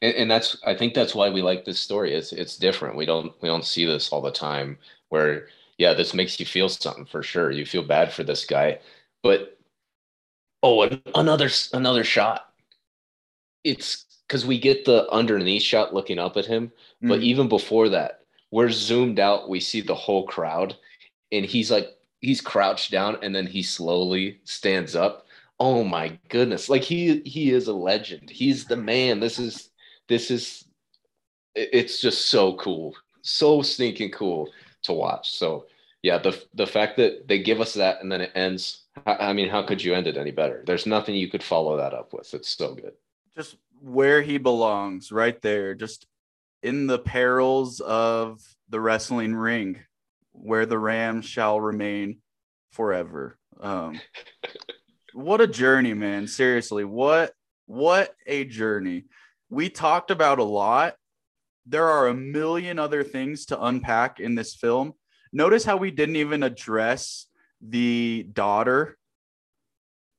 [0.00, 2.14] and that's, I think that's why we like this story.
[2.14, 2.94] It's, it's different.
[2.94, 4.78] We don't, we don't see this all the time
[5.08, 7.50] where, yeah, this makes you feel something for sure.
[7.50, 8.78] You feel bad for this guy,
[9.24, 9.58] but
[10.62, 12.48] oh, another, another shot.
[13.64, 16.70] It's because we get the underneath shot looking up at him,
[17.02, 17.08] mm.
[17.08, 18.20] but even before that,
[18.52, 19.48] we're zoomed out.
[19.48, 20.76] We see the whole crowd,
[21.32, 25.26] and he's like he's crouched down, and then he slowly stands up.
[25.58, 26.68] Oh my goodness!
[26.68, 28.30] Like he he is a legend.
[28.30, 29.18] He's the man.
[29.18, 29.70] This is
[30.08, 30.64] this is
[31.54, 34.50] it's just so cool, so stinking cool
[34.82, 35.32] to watch.
[35.32, 35.66] So
[36.02, 38.78] yeah, the the fact that they give us that and then it ends.
[39.06, 40.62] I mean, how could you end it any better?
[40.66, 42.34] There's nothing you could follow that up with.
[42.34, 42.92] It's so good.
[43.34, 46.06] Just where he belongs, right there, just
[46.62, 49.80] in the perils of the wrestling ring,
[50.32, 52.18] where the Ram shall remain
[52.72, 53.38] forever.
[53.60, 54.00] Um,
[55.12, 56.26] what a journey, man!
[56.26, 57.32] Seriously, what
[57.66, 59.04] what a journey.
[59.50, 60.94] We talked about a lot.
[61.66, 64.94] There are a million other things to unpack in this film.
[65.32, 67.26] Notice how we didn't even address
[67.60, 68.98] the daughter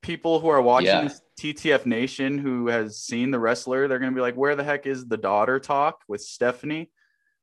[0.04, 1.10] people who are watching yeah.
[1.40, 4.86] TTF Nation who has seen the wrestler, they're going to be like, where the heck
[4.86, 6.92] is the daughter talk with Stephanie?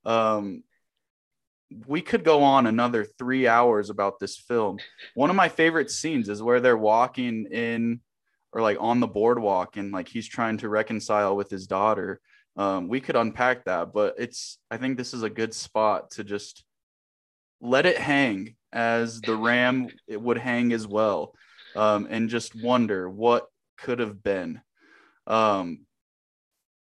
[0.05, 0.63] Um,
[1.87, 4.79] we could go on another three hours about this film.
[5.15, 8.01] One of my favorite scenes is where they're walking in
[8.53, 12.21] or like on the boardwalk and like he's trying to reconcile with his daughter.
[12.57, 16.25] Um, we could unpack that, but it's, I think this is a good spot to
[16.25, 16.65] just
[17.61, 21.35] let it hang as the Ram it would hang as well
[21.77, 23.47] um, and just wonder what
[23.79, 24.61] could have been.
[25.27, 25.87] Um,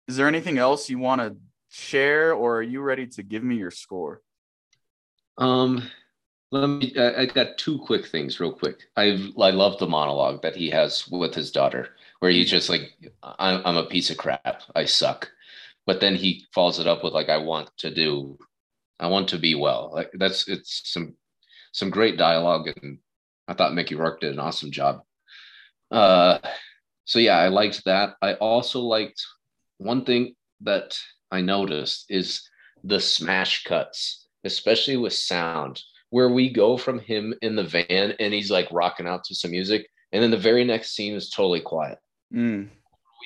[0.08, 1.38] is there anything else you want to
[1.70, 4.22] share, or are you ready to give me your score?
[5.42, 5.90] Um,
[6.52, 6.94] let me.
[6.98, 8.90] I, I got two quick things, real quick.
[8.96, 11.90] I I love the monologue that he has with his daughter,
[12.20, 14.64] where he's just like, "I'm I'm a piece of crap.
[14.76, 15.32] I suck,"
[15.88, 18.38] but then he follows it up with like, "I want to do,
[19.00, 21.16] I want to be well." Like that's it's some
[21.74, 23.00] some great dialogue and
[23.48, 25.02] I thought Mickey Rourke did an awesome job.
[25.92, 26.40] Uh,
[27.06, 28.16] so yeah, I liked that.
[28.22, 29.22] I also liked
[29.80, 30.98] one thing that
[31.32, 32.50] I noticed is
[32.84, 38.34] the smash cuts, especially with sound, where we go from him in the van and
[38.34, 41.62] he's like rocking out to some music, and then the very next scene is totally
[41.62, 42.00] quiet.
[42.34, 42.70] Mm.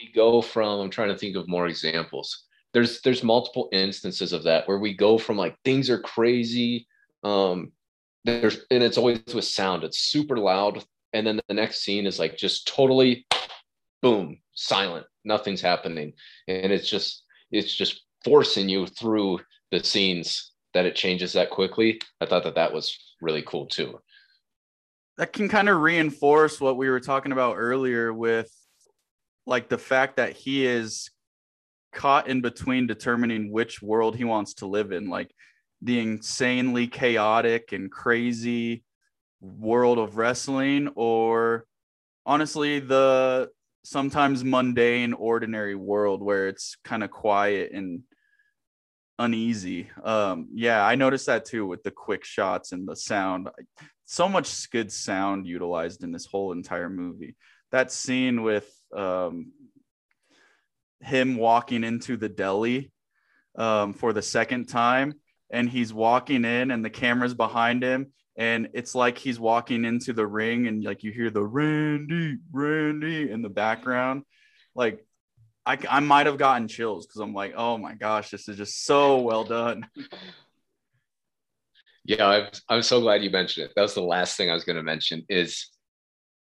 [0.02, 2.46] We go from I'm trying to think of more examples.
[2.74, 6.88] There's there's multiple instances of that where we go from like things are crazy,
[7.24, 7.72] um,
[8.26, 12.20] there's and it's always with sound it's super loud and then the next scene is
[12.20, 13.26] like just totally
[14.02, 16.12] boom silent nothing's happening
[16.48, 19.40] and it's just it's just forcing you through
[19.72, 24.00] the scenes that it changes that quickly i thought that that was really cool too.
[25.18, 28.52] That can kind of reinforce what we were talking about earlier with
[29.46, 31.10] like the fact that he is
[31.94, 35.32] caught in between determining which world he wants to live in like
[35.82, 38.84] the insanely chaotic and crazy
[39.40, 41.66] world of wrestling or
[42.26, 43.50] honestly the
[43.84, 48.02] sometimes mundane ordinary world where it's kind of quiet and
[49.18, 49.90] uneasy.
[50.04, 53.50] Um yeah i noticed that too with the quick shots and the sound.
[54.06, 57.36] So much good sound utilized in this whole entire movie.
[57.72, 59.52] That scene with um
[61.02, 62.92] him walking into the deli
[63.58, 65.14] um for the second time
[65.50, 70.12] and he's walking in and the camera's behind him and it's like he's walking into
[70.12, 74.24] the ring and like you hear the Randy, Randy in the background.
[74.74, 75.05] Like
[75.66, 78.86] I, I might have gotten chills because I'm like, oh my gosh, this is just
[78.86, 79.88] so well done.
[82.08, 83.72] Yeah, I'm, I'm so glad you mentioned it.
[83.76, 85.72] That was the last thing I was going to mention is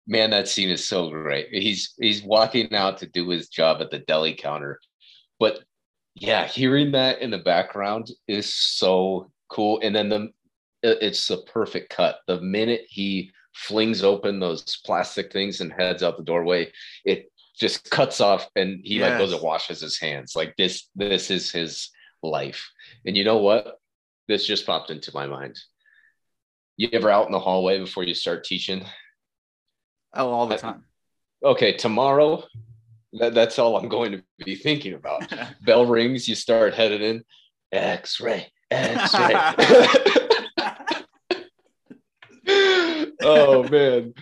[0.09, 1.47] man, that scene is so great.
[1.51, 4.79] He's he's walking out to do his job at the deli counter.
[5.39, 5.59] But
[6.15, 9.79] yeah, hearing that in the background is so cool.
[9.81, 10.29] And then the
[10.81, 12.19] it's the perfect cut.
[12.27, 16.71] The minute he flings open those plastic things and heads out the doorway,
[17.05, 19.09] it just cuts off and he yes.
[19.09, 20.35] like goes and washes his hands.
[20.35, 21.89] Like this, this is his
[22.23, 22.69] life.
[23.05, 23.79] And you know what?
[24.27, 25.59] This just popped into my mind.
[26.77, 28.85] You ever out in the hallway before you start teaching?
[30.13, 30.85] Oh, all the time.
[31.43, 32.43] Okay, tomorrow,
[33.13, 35.31] that, that's all I'm going to be thinking about.
[35.61, 37.23] Bell rings, you start headed in.
[37.71, 39.35] X-ray, X-ray.
[43.21, 44.13] oh man.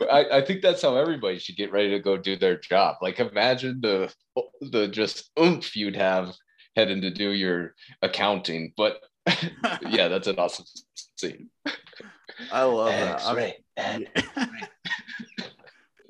[0.00, 2.96] I, I think that's how everybody should get ready to go do their job.
[3.02, 4.12] Like imagine the
[4.60, 6.34] the just oomph you'd have
[6.76, 8.72] heading to do your accounting.
[8.76, 9.00] But
[9.88, 10.66] yeah, that's an awesome
[11.16, 11.50] scene.
[12.52, 13.56] I love X-ray.
[13.76, 14.02] that.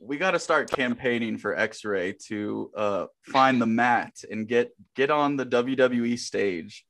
[0.01, 5.11] we got to start campaigning for X-Ray to uh, find the mat and get get
[5.11, 6.85] on the WWE stage.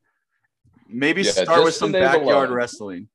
[0.89, 3.09] Maybe yeah, start with some backyard wrestling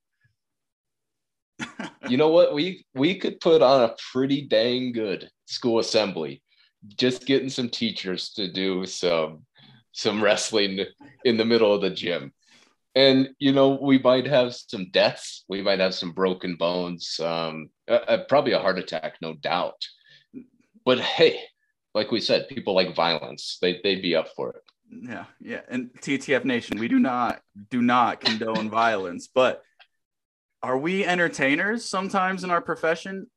[2.10, 2.54] you know what?
[2.54, 6.42] We we could put on a pretty dang good school assembly.
[6.96, 9.46] Just getting some teachers to do some
[9.92, 10.86] some wrestling
[11.26, 12.34] in the middle of the gym.
[12.96, 17.70] And you know, we might have some deaths, we might have some broken bones, um,
[17.88, 19.82] uh, probably a heart attack, no doubt.
[20.86, 21.40] But hey,
[21.94, 23.58] like we said, people like violence.
[23.62, 24.64] They they'd be up for it.
[24.90, 25.62] Yeah, yeah.
[25.70, 29.64] And TTF Nation, we do not do not condone violence, but
[30.62, 33.28] are we entertainers sometimes in our profession?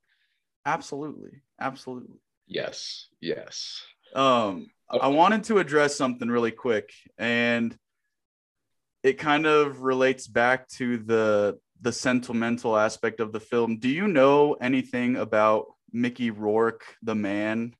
[0.67, 1.43] Absolutely.
[1.61, 2.21] Absolutely.
[2.47, 3.09] Yes.
[3.21, 3.83] Yes.
[4.15, 7.77] Um, I wanted to address something really quick and
[9.03, 13.79] it kind of relates back to the the sentimental aspect of the film.
[13.79, 17.75] Do you know anything about Mickey Rourke, the man?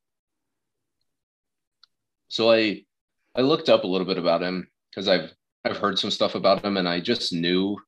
[2.29, 2.85] So I
[3.37, 5.33] I looked up a little bit about him because I've
[5.65, 7.79] I've heard some stuff about him and I just knew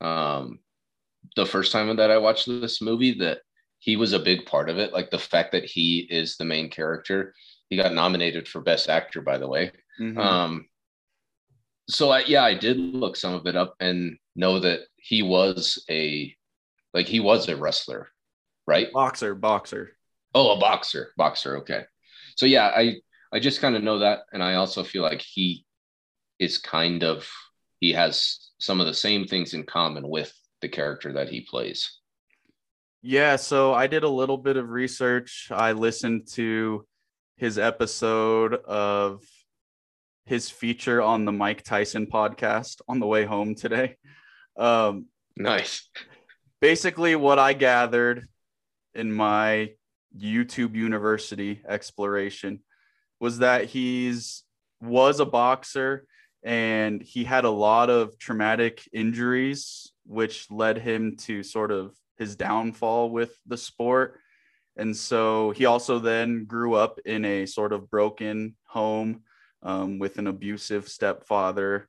[0.00, 0.60] um,
[1.36, 3.38] the first time that I watched this movie that
[3.78, 4.92] he was a big part of it.
[4.92, 7.34] Like the fact that he is the main character.
[7.68, 9.72] He got nominated for Best Actor, by the way.
[10.00, 10.18] Mm-hmm.
[10.18, 10.66] Um,
[11.88, 15.84] so I, yeah, I did look some of it up and know that he was
[15.90, 16.34] a
[16.94, 18.08] like he was a wrestler,
[18.66, 18.92] right?
[18.92, 19.92] Boxer, boxer.
[20.34, 21.58] Oh, a boxer, boxer.
[21.58, 21.84] Okay.
[22.36, 22.96] So yeah, I
[23.32, 25.64] I just kind of know that, and I also feel like he
[26.38, 27.28] is kind of
[27.80, 31.98] he has some of the same things in common with the character that he plays?
[33.02, 35.48] Yeah, so I did a little bit of research.
[35.50, 36.86] I listened to
[37.36, 39.22] his episode of
[40.26, 43.96] his feature on the Mike Tyson podcast on the way home today.
[44.56, 45.06] Um,
[45.36, 45.88] nice.
[46.60, 48.26] Basically, what I gathered
[48.94, 49.70] in my
[50.16, 52.60] YouTube University exploration
[53.20, 54.42] was that he's
[54.80, 56.06] was a boxer
[56.42, 62.34] and he had a lot of traumatic injuries which led him to sort of his
[62.34, 64.18] downfall with the sport.
[64.76, 69.22] And so he also then grew up in a sort of broken home
[69.62, 71.88] um, with an abusive stepfather.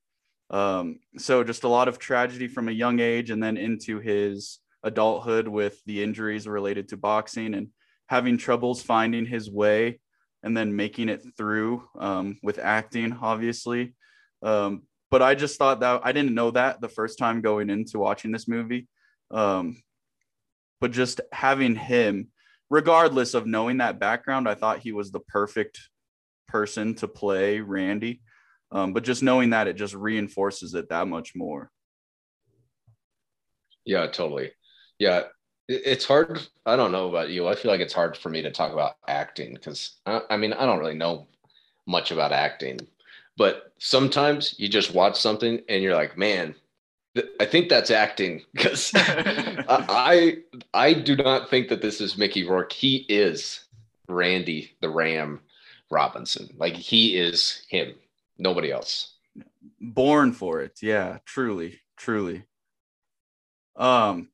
[0.50, 4.60] Um, so just a lot of tragedy from a young age and then into his
[4.84, 7.68] adulthood with the injuries related to boxing and
[8.08, 10.00] having troubles finding his way
[10.42, 13.94] and then making it through um, with acting, obviously.
[14.42, 18.00] Um, but I just thought that I didn't know that the first time going into
[18.00, 18.88] watching this movie.
[19.32, 19.82] Um,
[20.80, 22.30] but just having him,
[22.70, 25.80] regardless of knowing that background, I thought he was the perfect
[26.48, 28.22] person to play Randy.
[28.72, 31.72] Um, but just knowing that, it just reinforces it that much more.
[33.84, 34.52] Yeah, totally.
[35.00, 35.24] Yeah,
[35.68, 36.48] it's hard.
[36.66, 37.48] I don't know about you.
[37.48, 40.54] I feel like it's hard for me to talk about acting because I, I mean,
[40.54, 41.28] I don't really know
[41.88, 42.80] much about acting
[43.40, 46.54] but sometimes you just watch something and you're like, man,
[47.16, 50.40] th- I think that's acting because I,
[50.74, 52.74] I do not think that this is Mickey Rourke.
[52.74, 53.62] He is
[54.10, 55.40] Randy the Ram
[55.90, 56.50] Robinson.
[56.58, 57.96] Like he is him,
[58.38, 59.14] nobody else.
[59.80, 60.80] Born for it.
[60.82, 62.44] Yeah, truly, truly.
[63.78, 64.28] Um,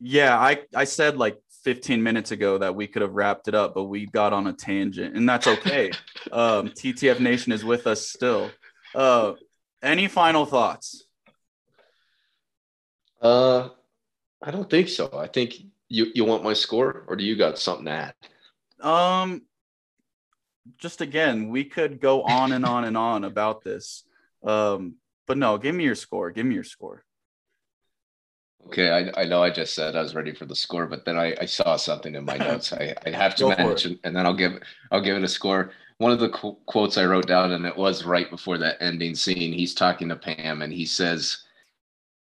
[0.00, 3.74] yeah, I I said like 15 minutes ago that we could have wrapped it up,
[3.74, 5.90] but we got on a tangent, and that's okay.
[6.32, 8.50] um, TTF Nation is with us still.
[8.94, 9.32] Uh,
[9.82, 11.06] any final thoughts?
[13.20, 13.70] Uh,
[14.42, 15.10] I don't think so.
[15.14, 15.54] I think
[15.88, 18.14] you you want my score, or do you got something to add?
[18.80, 19.42] Um,
[20.78, 24.04] just again, we could go on and on and on about this.
[24.42, 24.96] Um,
[25.26, 26.30] but no, give me your score.
[26.30, 27.04] Give me your score.
[28.66, 31.18] Okay, I, I know I just said I was ready for the score, but then
[31.18, 34.34] I, I saw something in my notes I, I have to mention, and then I'll
[34.34, 34.58] give
[34.90, 35.70] I'll give it a score.
[35.98, 39.14] One of the qu- quotes I wrote down, and it was right before that ending
[39.14, 39.52] scene.
[39.52, 41.44] He's talking to Pam, and he says,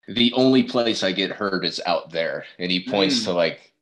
[0.08, 3.24] "The only place I get hurt is out there," and he points mm.
[3.24, 3.72] to like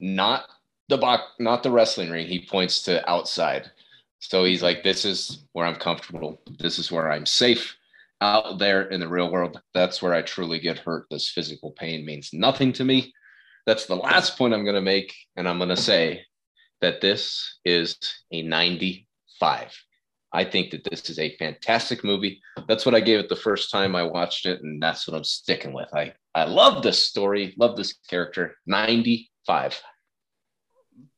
[0.00, 0.46] not
[0.88, 2.26] the box, not the wrestling ring.
[2.26, 3.70] He points to outside.
[4.18, 6.40] So he's like, "This is where I'm comfortable.
[6.58, 7.77] This is where I'm safe."
[8.20, 11.06] Out there in the real world, that's where I truly get hurt.
[11.10, 13.12] This physical pain means nothing to me.
[13.66, 15.14] That's the last point I'm going to make.
[15.36, 16.22] And I'm going to say
[16.80, 17.96] that this is
[18.32, 19.72] a 95.
[20.32, 22.40] I think that this is a fantastic movie.
[22.66, 24.62] That's what I gave it the first time I watched it.
[24.62, 25.88] And that's what I'm sticking with.
[25.94, 28.56] I, I love this story, love this character.
[28.66, 29.80] 95.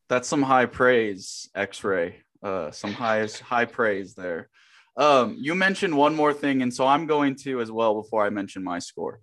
[0.07, 2.17] That's some high praise, X ray.
[2.43, 4.49] Uh, some high, high praise there.
[4.97, 8.29] Um, you mentioned one more thing, and so I'm going to as well before I
[8.29, 9.19] mention my score.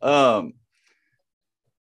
[0.00, 0.54] Um,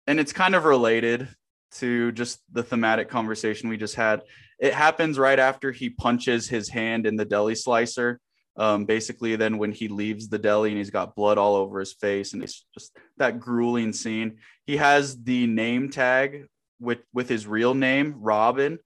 [0.08, 1.28] and it's kind of related
[1.74, 4.22] to just the thematic conversation we just had.
[4.60, 8.20] It happens right after he punches his hand in the deli slicer.
[8.58, 11.94] Um, basically, then when he leaves the deli and he's got blood all over his
[11.94, 14.38] face, and it's just that grueling scene.
[14.66, 16.48] He has the name tag
[16.80, 18.78] with with his real name, Robin.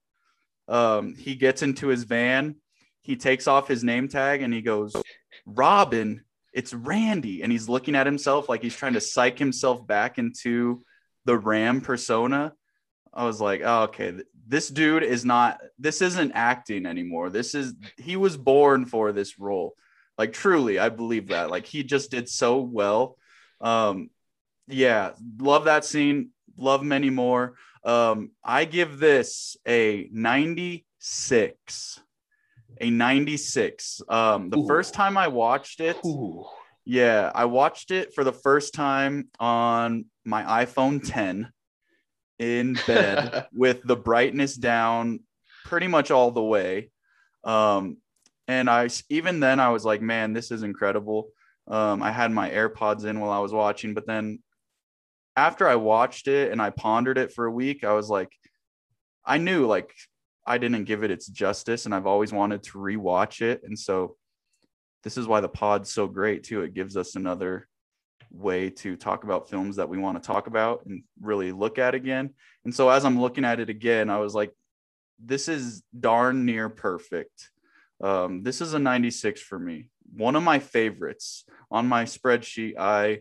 [0.68, 2.56] Um, he gets into his van
[3.06, 4.92] he takes off his name tag and he goes,
[5.46, 7.42] Robin, it's Randy.
[7.42, 10.82] And he's looking at himself like he's trying to psych himself back into
[11.24, 12.52] the Ram persona.
[13.14, 14.12] I was like, oh, okay,
[14.48, 17.30] this dude is not, this isn't acting anymore.
[17.30, 19.74] This is, he was born for this role.
[20.18, 21.48] Like, truly, I believe that.
[21.48, 23.16] Like, he just did so well.
[23.60, 24.10] Um,
[24.66, 26.30] yeah, love that scene.
[26.58, 27.54] Love many more.
[27.84, 32.00] Um, I give this a 96
[32.80, 34.02] a 96.
[34.08, 34.66] Um, the Ooh.
[34.66, 36.44] first time I watched it, Ooh.
[36.84, 41.50] yeah, I watched it for the first time on my iPhone 10
[42.38, 45.20] in bed with the brightness down
[45.64, 46.90] pretty much all the way.
[47.44, 47.98] Um,
[48.48, 51.28] and I even then I was like, man, this is incredible.
[51.68, 54.40] Um, I had my AirPods in while I was watching, but then
[55.36, 58.30] after I watched it and I pondered it for a week, I was like,
[59.24, 59.92] I knew like
[60.46, 63.62] I didn't give it its justice, and I've always wanted to rewatch it.
[63.64, 64.16] And so,
[65.02, 66.62] this is why the pod's so great too.
[66.62, 67.68] It gives us another
[68.30, 71.94] way to talk about films that we want to talk about and really look at
[71.94, 72.30] again.
[72.64, 74.52] And so, as I'm looking at it again, I was like,
[75.18, 77.50] this is darn near perfect.
[78.02, 79.88] Um, this is a 96 for me.
[80.14, 82.78] One of my favorites on my spreadsheet.
[82.78, 83.20] I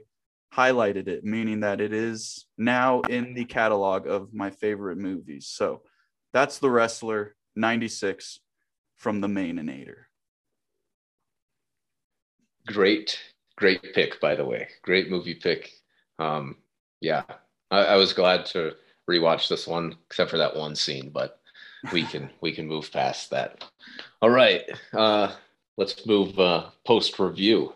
[0.53, 5.47] highlighted it, meaning that it is now in the catalog of my favorite movies.
[5.47, 5.81] So
[6.35, 8.41] that's the wrestler 96
[8.97, 10.07] from the Maininator.
[12.67, 13.17] Great,
[13.55, 14.67] great pick, by the way.
[14.81, 15.71] Great movie pick.
[16.19, 16.57] Um,
[16.99, 17.23] yeah,
[17.71, 18.73] I, I was glad to
[19.09, 21.39] rewatch this one, except for that one scene, but
[21.93, 23.63] we can we can move past that.
[24.21, 24.63] All right,
[24.93, 25.33] uh,
[25.77, 27.71] let's move uh, post review.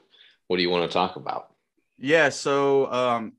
[0.48, 1.54] What do you want to talk about?
[1.98, 3.34] Yeah, so um,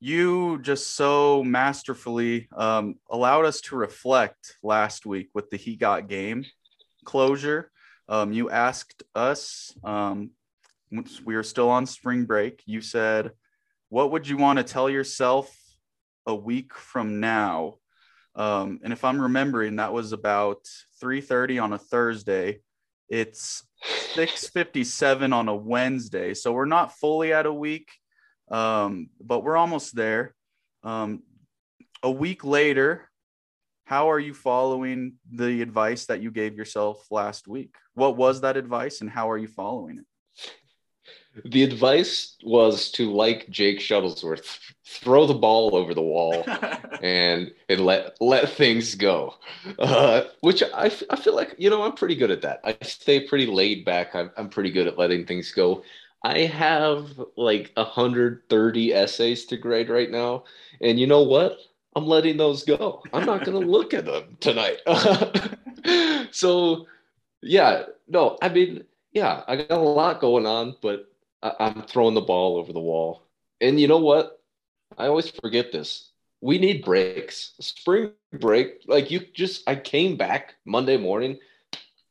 [0.00, 6.08] you just so masterfully um, allowed us to reflect last week with the He Got
[6.08, 6.44] Game
[7.04, 7.70] closure.
[8.08, 10.30] Um, you asked us, um,
[11.24, 13.32] we were still on spring break, you said,
[13.88, 15.54] What would you want to tell yourself
[16.26, 17.74] a week from now?
[18.34, 20.60] Um, and if I'm remembering, that was about
[21.02, 22.60] 3:30 on a Thursday.
[23.08, 23.66] It's
[24.14, 27.90] 6:57 on a Wednesday, so we're not fully at a week
[28.50, 30.34] um, but we're almost there.
[30.82, 31.22] Um,
[32.02, 33.08] a week later,
[33.84, 37.74] how are you following the advice that you gave yourself last week?
[37.94, 40.04] What was that advice and how are you following it?
[41.44, 46.44] The advice was to, like Jake Shuttlesworth, throw the ball over the wall
[47.02, 49.34] and and let let things go.
[49.78, 52.60] Uh, which I, I feel like you know I'm pretty good at that.
[52.64, 54.14] I stay pretty laid back.
[54.14, 55.82] I'm I'm pretty good at letting things go.
[56.22, 60.44] I have like 130 essays to grade right now.
[60.80, 61.58] And you know what?
[61.94, 63.02] I'm letting those go.
[63.12, 64.78] I'm not going to look at them tonight.
[66.32, 66.86] so,
[67.42, 71.10] yeah, no, I mean, yeah, I got a lot going on, but
[71.42, 73.22] I- I'm throwing the ball over the wall.
[73.60, 74.40] And you know what?
[74.96, 76.10] I always forget this.
[76.40, 77.52] We need breaks.
[77.60, 81.38] Spring break, like you just, I came back Monday morning.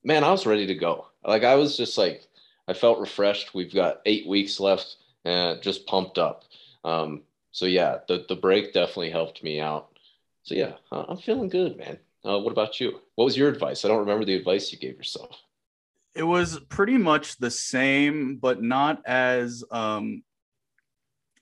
[0.04, 1.08] Man, I was ready to go.
[1.24, 2.27] Like, I was just like,
[2.68, 3.54] I felt refreshed.
[3.54, 6.44] We've got eight weeks left and just pumped up.
[6.84, 9.90] Um, so yeah, the the break definitely helped me out.
[10.44, 11.98] So yeah, I'm feeling good, man.
[12.24, 13.00] Uh, what about you?
[13.16, 13.84] What was your advice?
[13.84, 15.42] I don't remember the advice you gave yourself.
[16.14, 20.24] It was pretty much the same, but not as um,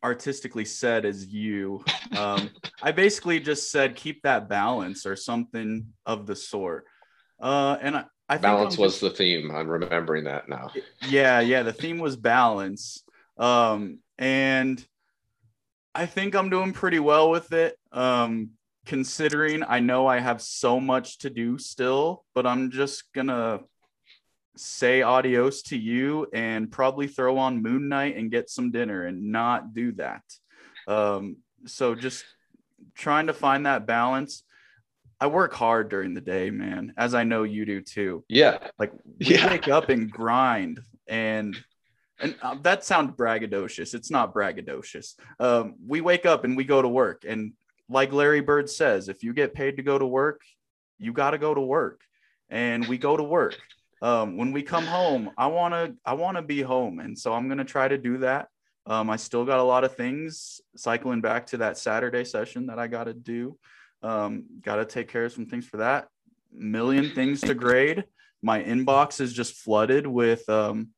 [0.03, 1.83] artistically said as you.
[2.15, 2.49] Um,
[2.81, 6.85] I basically just said keep that balance or something of the sort.
[7.39, 9.51] Uh, and I, I balance was the theme.
[9.51, 10.71] I'm remembering that now.
[11.07, 11.63] Yeah, yeah.
[11.63, 13.03] The theme was balance.
[13.37, 14.83] Um, and
[15.93, 17.77] I think I'm doing pretty well with it.
[17.91, 18.51] Um,
[18.85, 23.61] considering I know I have so much to do still, but I'm just gonna
[24.57, 29.31] say adios to you and probably throw on Moon Knight and get some dinner and
[29.31, 30.23] not do that.
[30.87, 32.23] Um, so just
[32.93, 34.43] trying to find that balance.
[35.19, 38.23] I work hard during the day, man, as I know you do too.
[38.27, 38.57] Yeah.
[38.77, 39.49] Like we Yeah.
[39.49, 41.57] wake up and grind and
[42.19, 43.93] and uh, that sounds braggadocious.
[43.93, 45.15] It's not braggadocious.
[45.39, 47.53] Um, we wake up and we go to work and
[47.89, 50.41] like Larry Bird says, if you get paid to go to work,
[50.97, 52.01] you got to go to work.
[52.49, 53.57] And we go to work.
[54.01, 57.33] Um, when we come home, I want to I want to be home and so
[57.33, 58.47] I'm going to try to do that.
[58.85, 62.77] Um, I still got a lot of things cycling back to that Saturday session that
[62.79, 63.57] I got to do.
[64.01, 66.07] Um, got to take care of some things for that.
[66.51, 68.05] Million things to grade.
[68.41, 70.89] My inbox is just flooded with um,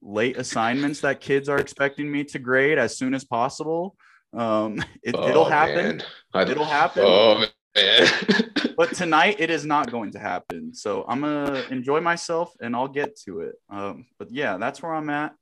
[0.00, 3.96] late assignments that kids are expecting me to grade as soon as possible.
[4.32, 6.02] Um, it, Oh, it'll happen.
[6.34, 7.02] It'll happen.
[7.06, 7.44] Oh
[7.74, 8.08] man.
[8.76, 10.74] but tonight it is not going to happen.
[10.74, 13.54] So I'm gonna enjoy myself and I'll get to it.
[13.68, 15.34] Um, but yeah, that's where I'm at.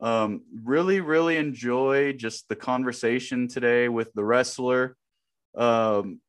[0.00, 4.96] Um, really, really enjoy just the conversation today with the wrestler.
[5.54, 6.20] Um,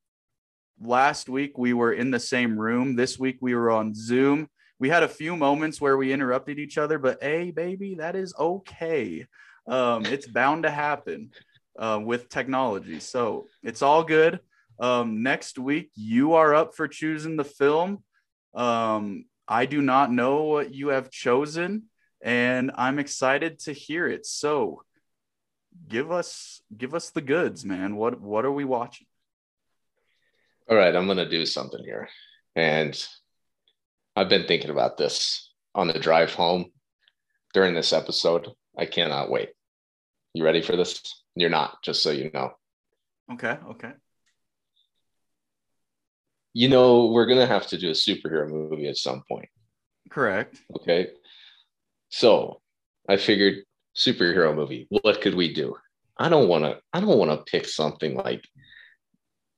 [0.82, 2.96] last week we were in the same room.
[2.96, 4.50] This week we were on Zoom.
[4.80, 8.34] We had a few moments where we interrupted each other, but hey, baby, that is
[8.38, 9.28] okay.
[9.68, 11.32] Um, it's bound to happen
[11.78, 13.00] uh, with technology.
[13.00, 14.40] So it's all good.
[14.80, 18.04] Um, next week, you are up for choosing the film.
[18.56, 21.84] Um, I do not know what you have chosen,
[22.22, 24.26] and I'm excited to hear it.
[24.26, 24.82] So
[25.88, 27.96] give us give us the goods, man.
[27.96, 29.08] What what are we watching?
[30.72, 32.08] All right, I'm gonna do something here.
[32.56, 32.98] And
[34.16, 36.72] I've been thinking about this on the drive home
[37.54, 38.48] during this episode.
[38.78, 39.50] I cannot wait.
[40.34, 41.02] You ready for this?
[41.36, 42.52] You're not, just so you know.
[43.34, 43.92] Okay, okay.
[46.54, 49.50] You know, we're gonna have to do a superhero movie at some point.
[50.10, 50.58] Correct.
[50.78, 51.10] Okay.
[52.08, 52.62] So
[53.10, 54.88] I figured superhero movie.
[54.88, 55.76] What could we do?
[56.18, 56.80] I don't want to.
[56.94, 58.46] I don't want to pick something like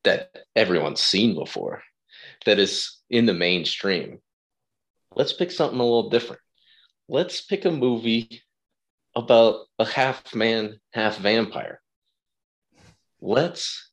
[0.03, 1.83] that everyone's seen before,
[2.45, 4.19] that is in the mainstream.
[5.15, 6.41] Let's pick something a little different.
[7.07, 8.41] Let's pick a movie
[9.15, 11.81] about a half man, half vampire.
[13.21, 13.91] Let's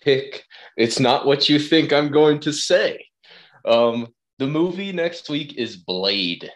[0.00, 0.44] pick.
[0.76, 3.06] It's not what you think I'm going to say.
[3.64, 4.08] Um,
[4.38, 6.50] the movie next week is Blade.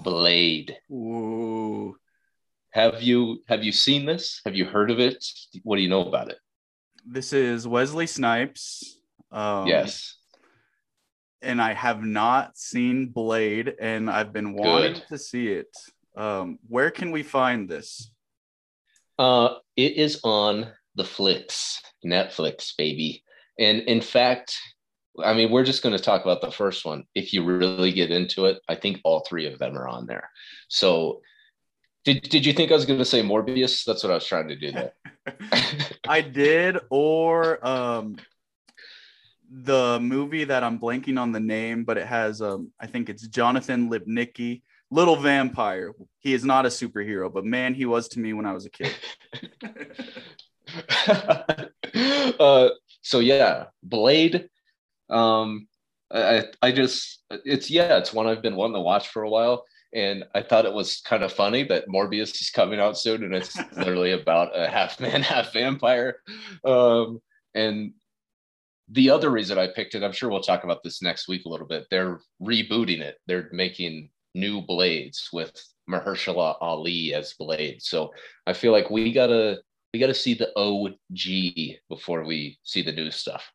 [0.00, 0.76] Blade.
[0.90, 1.96] Ooh.
[2.70, 4.40] Have you have you seen this?
[4.44, 5.24] Have you heard of it?
[5.62, 6.38] What do you know about it?
[7.06, 8.98] This is Wesley Snipes.
[9.30, 10.16] Um, yes.
[11.42, 15.04] and I have not seen Blade, and I've been wanting Good.
[15.08, 15.76] to see it.
[16.16, 18.10] Um, where can we find this?
[19.18, 23.22] Uh, it is on the flicks, Netflix, baby.
[23.58, 24.56] And in fact,
[25.22, 27.04] I mean, we're just going to talk about the first one.
[27.14, 30.30] If you really get into it, I think all three of them are on there.
[30.68, 31.20] So,
[32.04, 33.84] did, did you think I was going to say Morbius?
[33.84, 34.92] That's what I was trying to do there.
[36.08, 38.16] I did, or um,
[39.50, 43.26] the movie that I'm blanking on the name, but it has um, I think it's
[43.28, 45.92] Jonathan Lipnicki, Little Vampire.
[46.20, 48.70] He is not a superhero, but man, he was to me when I was a
[48.70, 48.94] kid.
[52.38, 52.68] uh,
[53.00, 54.48] so yeah, Blade.
[55.08, 55.68] Um,
[56.10, 59.64] I I just it's yeah, it's one I've been wanting to watch for a while,
[59.94, 63.34] and I thought it was kind of funny that Morbius is coming out soon, and
[63.34, 66.16] it's literally about a half man, half vampire.
[66.64, 67.20] Um,
[67.54, 67.92] and
[68.88, 71.48] the other reason I picked it, I'm sure we'll talk about this next week a
[71.48, 71.86] little bit.
[71.90, 73.16] They're rebooting it.
[73.26, 75.52] They're making new Blades with
[75.88, 77.80] Mahershala Ali as Blade.
[77.80, 78.12] So
[78.46, 79.60] I feel like we gotta
[79.92, 83.50] we gotta see the OG before we see the new stuff.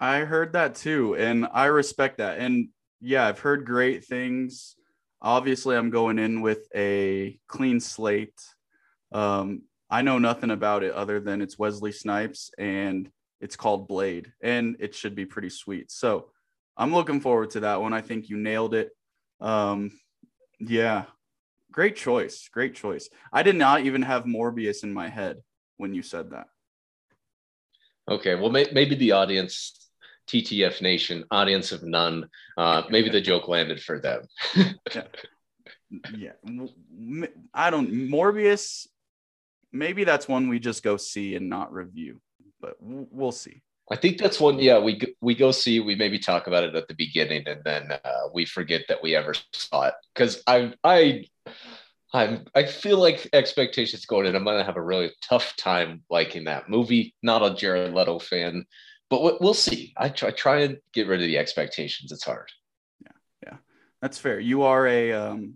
[0.00, 2.38] I heard that too, and I respect that.
[2.38, 2.68] And
[3.00, 4.74] yeah, I've heard great things.
[5.20, 8.40] Obviously, I'm going in with a clean slate.
[9.12, 14.32] Um, I know nothing about it other than it's Wesley Snipes and it's called Blade,
[14.42, 15.90] and it should be pretty sweet.
[15.90, 16.30] So
[16.76, 17.92] I'm looking forward to that one.
[17.92, 18.90] I think you nailed it.
[19.40, 19.92] Um,
[20.60, 21.04] yeah,
[21.70, 22.48] great choice.
[22.52, 23.08] Great choice.
[23.32, 25.38] I did not even have Morbius in my head.
[25.76, 26.48] when you said that.
[28.10, 29.87] Okay, well, may- maybe the audience,
[30.28, 34.22] TTF Nation, audience of none, uh, maybe the joke landed for them.
[36.16, 36.32] yeah,
[37.54, 37.90] I don't.
[37.90, 38.86] Morbius,
[39.72, 42.20] maybe that's one we just go see and not review,
[42.60, 43.62] but we'll see.
[43.90, 44.58] I think that's one.
[44.58, 45.80] Yeah, we we go see.
[45.80, 49.16] We maybe talk about it at the beginning, and then uh, we forget that we
[49.16, 49.94] ever saw it.
[50.14, 51.24] Because I I
[52.12, 54.36] I'm I feel like expectations going in.
[54.36, 57.14] I'm gonna have a really tough time liking that movie.
[57.22, 58.66] Not a Jared Leto fan,
[59.10, 59.94] but we'll see.
[59.96, 62.12] I try try and get rid of the expectations.
[62.12, 62.50] It's hard.
[63.02, 63.12] Yeah,
[63.42, 63.56] yeah,
[64.02, 64.38] that's fair.
[64.38, 65.54] You are a um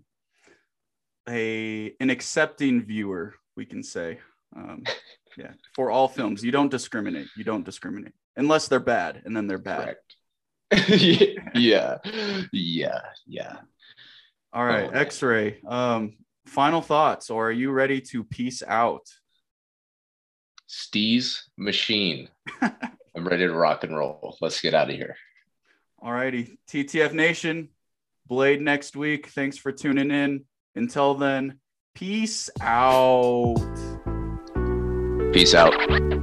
[1.29, 4.19] a an accepting viewer, we can say.
[4.55, 4.83] Um,
[5.37, 7.27] yeah, for all films, you don't discriminate.
[7.37, 9.95] You don't discriminate unless they're bad, and then they're bad.
[10.87, 11.97] yeah,
[12.51, 13.57] yeah, yeah.
[14.51, 15.59] All right, oh, X-ray.
[15.67, 16.13] Um,
[16.45, 19.07] final thoughts, or are you ready to peace out?
[20.67, 22.29] Steez machine.
[23.15, 24.37] I'm ready to rock and roll.
[24.41, 25.15] Let's get out of here.
[25.99, 26.57] All righty.
[26.69, 27.69] TTF Nation,
[28.27, 29.27] Blade next week.
[29.27, 30.45] Thanks for tuning in.
[30.75, 31.59] Until then,
[31.93, 33.55] peace out.
[35.31, 36.22] Peace out.